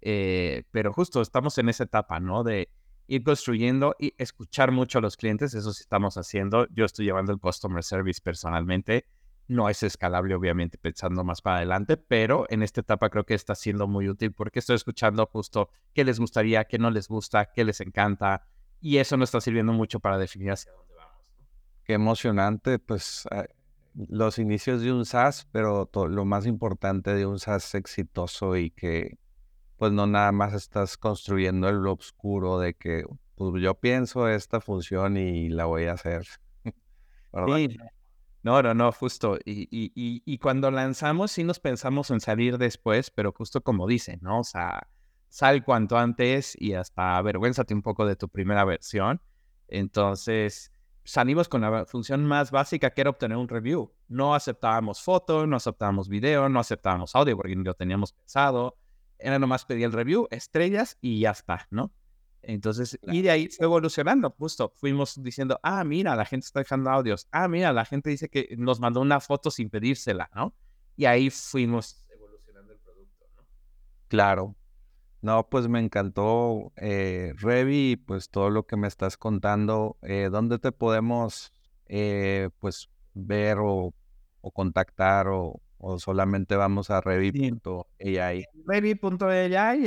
Eh, 0.00 0.64
pero 0.70 0.92
justo 0.92 1.22
estamos 1.22 1.56
en 1.58 1.68
esa 1.70 1.84
etapa, 1.84 2.20
¿no? 2.20 2.44
De 2.44 2.68
ir 3.06 3.22
construyendo 3.22 3.96
y 3.98 4.14
escuchar 4.18 4.70
mucho 4.70 4.98
a 4.98 5.02
los 5.02 5.16
clientes, 5.16 5.54
eso 5.54 5.72
sí 5.72 5.82
estamos 5.82 6.16
haciendo. 6.16 6.66
Yo 6.70 6.84
estoy 6.84 7.06
llevando 7.06 7.32
el 7.32 7.38
customer 7.38 7.82
service 7.82 8.20
personalmente 8.22 9.06
no 9.46 9.68
es 9.68 9.82
escalable, 9.82 10.34
obviamente, 10.34 10.78
pensando 10.78 11.24
más 11.24 11.42
para 11.42 11.56
adelante, 11.56 11.96
pero 11.96 12.46
en 12.48 12.62
esta 12.62 12.80
etapa 12.80 13.10
creo 13.10 13.24
que 13.24 13.34
está 13.34 13.54
siendo 13.54 13.86
muy 13.86 14.08
útil 14.08 14.32
porque 14.32 14.58
estoy 14.58 14.76
escuchando 14.76 15.26
justo 15.26 15.68
qué 15.92 16.04
les 16.04 16.18
gustaría, 16.18 16.64
qué 16.64 16.78
no 16.78 16.90
les 16.90 17.08
gusta, 17.08 17.46
qué 17.52 17.64
les 17.64 17.80
encanta, 17.80 18.46
y 18.80 18.98
eso 18.98 19.16
nos 19.16 19.28
está 19.28 19.40
sirviendo 19.40 19.72
mucho 19.72 20.00
para 20.00 20.18
definir 20.18 20.52
hacia 20.52 20.72
dónde 20.72 20.94
vamos. 20.94 21.22
Qué 21.84 21.94
emocionante, 21.94 22.78
pues 22.78 23.26
ah, 23.30 23.44
los 23.94 24.38
inicios 24.38 24.82
de 24.82 24.92
un 24.92 25.04
SaaS, 25.04 25.46
pero 25.52 25.88
lo 26.08 26.24
más 26.24 26.46
importante 26.46 27.14
de 27.14 27.26
un 27.26 27.38
SaaS 27.38 27.74
exitoso 27.74 28.56
y 28.56 28.70
que 28.70 29.18
pues 29.76 29.92
no 29.92 30.06
nada 30.06 30.32
más 30.32 30.54
estás 30.54 30.96
construyendo 30.96 31.68
el 31.68 31.86
oscuro 31.86 32.58
de 32.58 32.74
que 32.74 33.04
pues 33.34 33.62
yo 33.62 33.74
pienso 33.74 34.28
esta 34.28 34.60
función 34.60 35.16
y 35.16 35.48
la 35.48 35.66
voy 35.66 35.84
a 35.84 35.92
hacer. 35.92 36.26
Sí, 37.48 37.76
no, 38.44 38.62
no, 38.62 38.74
no, 38.74 38.92
justo. 38.92 39.38
Y, 39.46 39.68
y, 39.70 40.22
y, 40.24 40.38
cuando 40.38 40.70
lanzamos, 40.70 41.32
sí 41.32 41.44
nos 41.44 41.60
pensamos 41.60 42.10
en 42.10 42.20
salir 42.20 42.58
después, 42.58 43.10
pero 43.10 43.32
justo 43.32 43.62
como 43.62 43.86
dicen, 43.86 44.20
¿no? 44.22 44.40
O 44.40 44.44
sea, 44.44 44.86
sal 45.30 45.64
cuanto 45.64 45.96
antes 45.96 46.54
y 46.60 46.74
hasta 46.74 47.16
avergüénzate 47.16 47.72
un 47.72 47.80
poco 47.80 48.04
de 48.04 48.16
tu 48.16 48.28
primera 48.28 48.66
versión. 48.66 49.22
Entonces, 49.66 50.70
salimos 51.04 51.48
con 51.48 51.62
la 51.62 51.86
función 51.86 52.26
más 52.26 52.50
básica 52.50 52.90
que 52.90 53.00
era 53.00 53.10
obtener 53.10 53.38
un 53.38 53.48
review. 53.48 53.90
No 54.08 54.34
aceptábamos 54.34 55.02
foto, 55.02 55.46
no 55.46 55.56
aceptábamos 55.56 56.10
video, 56.10 56.50
no 56.50 56.60
aceptábamos 56.60 57.14
audio 57.14 57.38
porque 57.38 57.56
no 57.56 57.62
lo 57.62 57.74
teníamos 57.74 58.12
pensado. 58.12 58.76
Era 59.18 59.38
nomás 59.38 59.64
pedir 59.64 59.86
el 59.86 59.92
review, 59.92 60.28
estrellas 60.30 60.98
y 61.00 61.20
ya 61.20 61.30
está, 61.30 61.66
¿no? 61.70 61.92
Entonces, 62.46 62.98
y 63.02 63.22
de 63.22 63.30
ahí 63.30 63.48
fue 63.48 63.64
evolucionando, 63.66 64.30
justo. 64.30 64.72
Fuimos 64.76 65.22
diciendo, 65.22 65.58
ah, 65.62 65.84
mira, 65.84 66.14
la 66.16 66.24
gente 66.24 66.46
está 66.46 66.60
dejando 66.60 66.90
audios. 66.90 67.26
Ah, 67.30 67.48
mira, 67.48 67.72
la 67.72 67.84
gente 67.84 68.10
dice 68.10 68.28
que 68.28 68.54
nos 68.58 68.80
mandó 68.80 69.00
una 69.00 69.20
foto 69.20 69.50
sin 69.50 69.70
pedírsela, 69.70 70.30
¿no? 70.34 70.54
Y 70.96 71.06
ahí 71.06 71.30
fuimos 71.30 72.04
evolucionando 72.08 72.72
el 72.72 72.78
producto, 72.78 73.26
¿no? 73.36 73.42
Claro. 74.08 74.56
No, 75.22 75.48
pues 75.48 75.68
me 75.68 75.80
encantó, 75.80 76.72
eh, 76.76 77.32
Revi, 77.38 77.96
pues 77.96 78.28
todo 78.28 78.50
lo 78.50 78.66
que 78.66 78.76
me 78.76 78.88
estás 78.88 79.16
contando. 79.16 79.96
Eh, 80.02 80.28
¿Dónde 80.30 80.58
te 80.58 80.70
podemos, 80.70 81.52
eh, 81.86 82.50
pues, 82.58 82.90
ver 83.14 83.58
o, 83.58 83.94
o 84.42 84.50
contactar 84.50 85.28
o, 85.28 85.62
o 85.86 85.98
solamente 85.98 86.56
vamos 86.56 86.90
a. 86.90 87.00
Revi.ai 87.02 87.82
y 88.00 88.16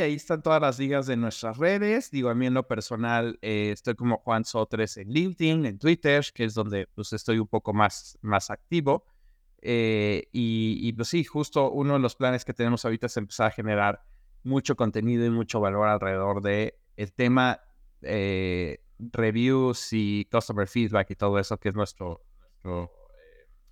ahí 0.01 0.13
están 0.13 0.43
todas 0.43 0.61
las 0.61 0.77
ligas 0.77 1.07
de 1.07 1.17
nuestras 1.17 1.57
redes. 1.57 2.11
Digo, 2.11 2.29
a 2.29 2.35
mí 2.35 2.45
en 2.45 2.53
lo 2.53 2.67
personal 2.67 3.39
eh, 3.41 3.71
estoy 3.73 3.95
como 3.95 4.17
Juan 4.17 4.45
Sotres 4.45 4.97
en 4.97 5.09
LinkedIn, 5.09 5.65
en 5.65 5.79
Twitter, 5.79 6.23
que 6.33 6.43
es 6.43 6.53
donde 6.53 6.87
pues 6.93 7.13
estoy 7.13 7.39
un 7.39 7.47
poco 7.47 7.73
más, 7.73 8.19
más 8.21 8.51
activo. 8.51 9.05
Eh, 9.59 10.27
y, 10.31 10.93
pues 10.93 11.07
sí, 11.07 11.23
justo 11.23 11.71
uno 11.71 11.93
de 11.93 11.99
los 11.99 12.15
planes 12.15 12.45
que 12.45 12.53
tenemos 12.53 12.85
ahorita 12.85 13.07
es 13.07 13.17
empezar 13.17 13.47
a 13.47 13.51
generar 13.51 14.03
mucho 14.43 14.75
contenido 14.75 15.25
y 15.25 15.31
mucho 15.31 15.59
valor 15.59 15.87
alrededor 15.87 16.43
de 16.43 16.77
el 16.95 17.11
tema 17.11 17.59
eh, 18.03 18.83
reviews 18.99 19.89
y 19.93 20.25
customer 20.31 20.67
feedback 20.67 21.09
y 21.09 21.15
todo 21.15 21.39
eso 21.39 21.57
que 21.57 21.69
es 21.69 21.75
nuestro, 21.75 22.21
nuestro 22.63 22.91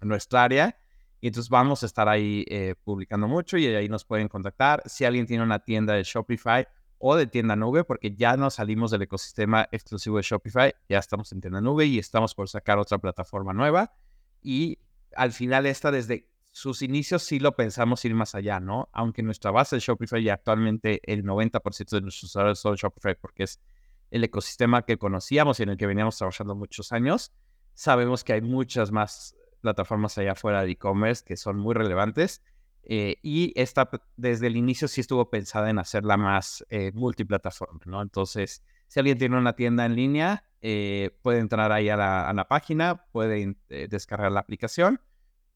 nuestra 0.02 0.44
área 0.44 0.78
y 1.26 1.28
entonces 1.28 1.50
vamos 1.50 1.82
a 1.82 1.88
estar 1.88 2.08
ahí 2.08 2.46
eh, 2.48 2.76
publicando 2.84 3.28
mucho 3.28 3.58
y 3.58 3.66
ahí 3.66 3.90
nos 3.90 4.06
pueden 4.06 4.28
contactar. 4.28 4.84
Si 4.86 5.06
alguien 5.06 5.26
tiene 5.26 5.42
una 5.42 5.58
tienda 5.58 5.96
de 5.96 6.04
Shopify 6.04 6.68
o 7.00 7.16
de 7.16 7.26
tienda 7.26 7.56
nube, 7.56 7.84
porque 7.84 8.14
ya 8.16 8.38
no 8.38 8.52
salimos 8.52 8.92
del 8.92 9.02
ecosistema 9.02 9.68
exclusivo 9.72 10.18
de 10.18 10.22
Shopify, 10.22 10.76
ya 10.88 11.00
estamos 11.00 11.32
en 11.32 11.42
tienda 11.42 11.62
nube 11.62 11.88
y 11.88 11.98
estamos 11.98 12.36
por 12.36 12.48
sacar 12.48 12.78
otra 12.78 13.00
plataforma 13.00 13.54
nueva. 13.54 13.92
Y 14.44 14.78
al 15.16 15.32
final 15.32 15.66
esta 15.66 15.90
desde 15.90 16.30
sus 16.52 16.84
inicios 16.84 17.24
sí 17.24 17.40
lo 17.40 17.56
pensamos 17.56 18.06
ir 18.06 18.14
más 18.14 18.36
allá, 18.36 18.60
¿no? 18.60 18.90
Aunque 18.94 19.24
nuestra 19.24 19.50
base 19.50 19.78
de 19.78 19.80
Shopify 19.80 20.22
y 20.22 20.30
actualmente 20.30 21.02
el 21.12 21.24
90% 21.24 21.90
de 21.90 22.02
nuestros 22.02 22.26
usuarios 22.26 22.60
son 22.60 22.76
Shopify 22.76 23.16
porque 23.16 23.46
es 23.46 23.60
el 24.12 24.24
ecosistema 24.24 24.84
que 24.84 25.00
conocíamos 25.00 25.60
y 25.60 25.64
en 25.64 25.70
el 25.70 25.78
que 25.78 25.88
veníamos 25.88 26.20
trabajando 26.20 26.54
muchos 26.54 26.92
años, 26.92 27.32
sabemos 27.74 28.24
que 28.24 28.34
hay 28.34 28.42
muchas 28.42 28.92
más 28.92 29.36
plataformas 29.65 30.17
allá 30.17 30.34
afuera 30.34 30.63
de 30.63 30.71
e-commerce 30.71 31.23
que 31.25 31.38
son 31.38 31.58
muy 31.58 31.73
relevantes. 31.73 32.41
Eh, 32.84 33.17
y 33.23 33.51
esta 33.56 33.89
desde 34.15 34.45
el 34.45 34.56
inicio 34.56 34.88
sí 34.88 35.01
estuvo 35.01 35.32
pensada 35.32 35.71
en 35.71 35.80
hacerla 35.80 36.17
más 36.17 36.63
eh, 36.69 36.91
multiplataforma, 36.93 37.82
¿no? 37.86 38.01
Entonces, 38.01 38.63
si 38.88 38.99
alguien 38.99 39.17
tiene 39.17 39.38
una 39.38 39.54
tienda 39.56 39.86
en 39.86 39.95
línea, 39.95 40.43
eh, 40.62 41.17
puede 41.23 41.39
entrar 41.39 41.71
ahí 41.71 41.89
a 41.89 41.97
la, 41.97 42.45
página, 42.47 43.06
puede 43.12 43.58
descargar 43.67 44.32
la 44.32 44.39
aplicación 44.39 45.01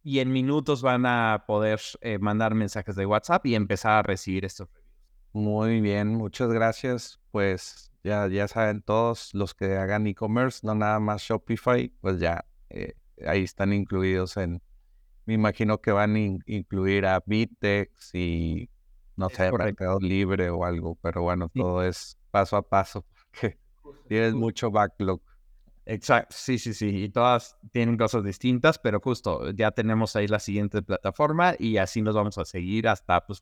y 0.04 0.20
en 0.20 0.32
minutos 0.32 0.82
van 0.82 1.06
a 1.06 1.44
poder 1.46 1.80
mandar 2.20 2.56
mensajes 2.56 2.96
de 2.96 3.06
WhatsApp 3.06 3.46
y 3.46 3.54
empezar 3.54 3.92
a 3.92 4.02
recibir 4.02 4.46
estos 4.46 4.68
reviews. 4.68 4.90
Muy 5.34 5.82
bien, 5.82 6.16
muchas 6.16 6.50
gracias. 6.50 7.20
Pues 7.32 7.92
ya, 8.04 8.28
ya 8.28 8.48
saben 8.48 8.82
todos 8.82 9.34
los 9.36 9.54
que 9.54 9.78
hagan 9.78 10.08
e-commerce, 10.08 10.66
no 10.66 10.74
nada 10.74 11.00
más 11.00 11.22
Shopify, 11.22 11.90
pues 12.02 12.20
ya 12.20 12.46
ahí 13.26 13.44
están 13.44 13.74
incluidos 13.74 14.38
en, 14.38 14.62
me 15.26 15.34
imagino 15.34 15.80
que 15.80 15.92
van 15.92 16.16
a 16.16 16.20
incluir 16.46 17.06
a 17.06 17.22
Vitex 17.26 18.16
y, 18.16 18.70
no 19.16 19.30
sé, 19.30 19.52
Mercado 19.52 20.00
Libre 20.00 20.50
o 20.50 20.66
algo, 20.66 20.96
pero 21.02 21.22
bueno, 21.22 21.50
todo 21.54 21.84
es 21.84 22.18
paso 22.32 22.58
a 22.58 22.62
paso, 22.62 23.06
porque 23.32 23.60
tienes 24.08 24.34
mucho 24.34 24.72
backlog. 24.72 25.22
Exacto, 25.86 26.36
sí, 26.38 26.60
sí, 26.60 26.74
sí, 26.74 27.04
y 27.04 27.10
todas 27.10 27.58
tienen 27.72 27.98
cosas 27.98 28.24
distintas, 28.24 28.78
pero 28.78 29.00
justo 29.00 29.50
ya 29.52 29.72
tenemos 29.72 30.16
ahí 30.16 30.28
la 30.28 30.40
siguiente 30.40 30.84
plataforma 30.84 31.56
y 31.58 31.78
así 31.78 32.02
nos 32.02 32.14
vamos 32.14 32.38
a 32.38 32.46
seguir 32.46 32.88
hasta 32.88 33.26
pues, 33.26 33.42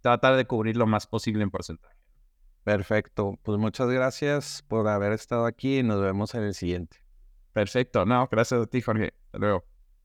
tratar 0.00 0.36
de 0.36 0.46
cubrir 0.46 0.76
lo 0.76 0.86
más 0.86 1.06
posible 1.06 1.42
en 1.42 1.50
porcentaje. 1.50 1.96
Perfecto, 2.64 3.38
pues 3.42 3.58
muchas 3.58 3.88
gracias 3.88 4.62
por 4.68 4.88
haber 4.88 5.12
estado 5.12 5.46
aquí 5.46 5.78
y 5.78 5.82
nos 5.82 6.02
vemos 6.02 6.34
en 6.34 6.42
el 6.42 6.54
siguiente. 6.54 7.05
Perfecto. 7.56 8.04
No, 8.04 8.28
gracias 8.30 8.60
a 8.60 8.66
ti, 8.66 8.82
Jorge. 8.82 9.14
Hasta 9.24 9.38
luego. 9.38 9.64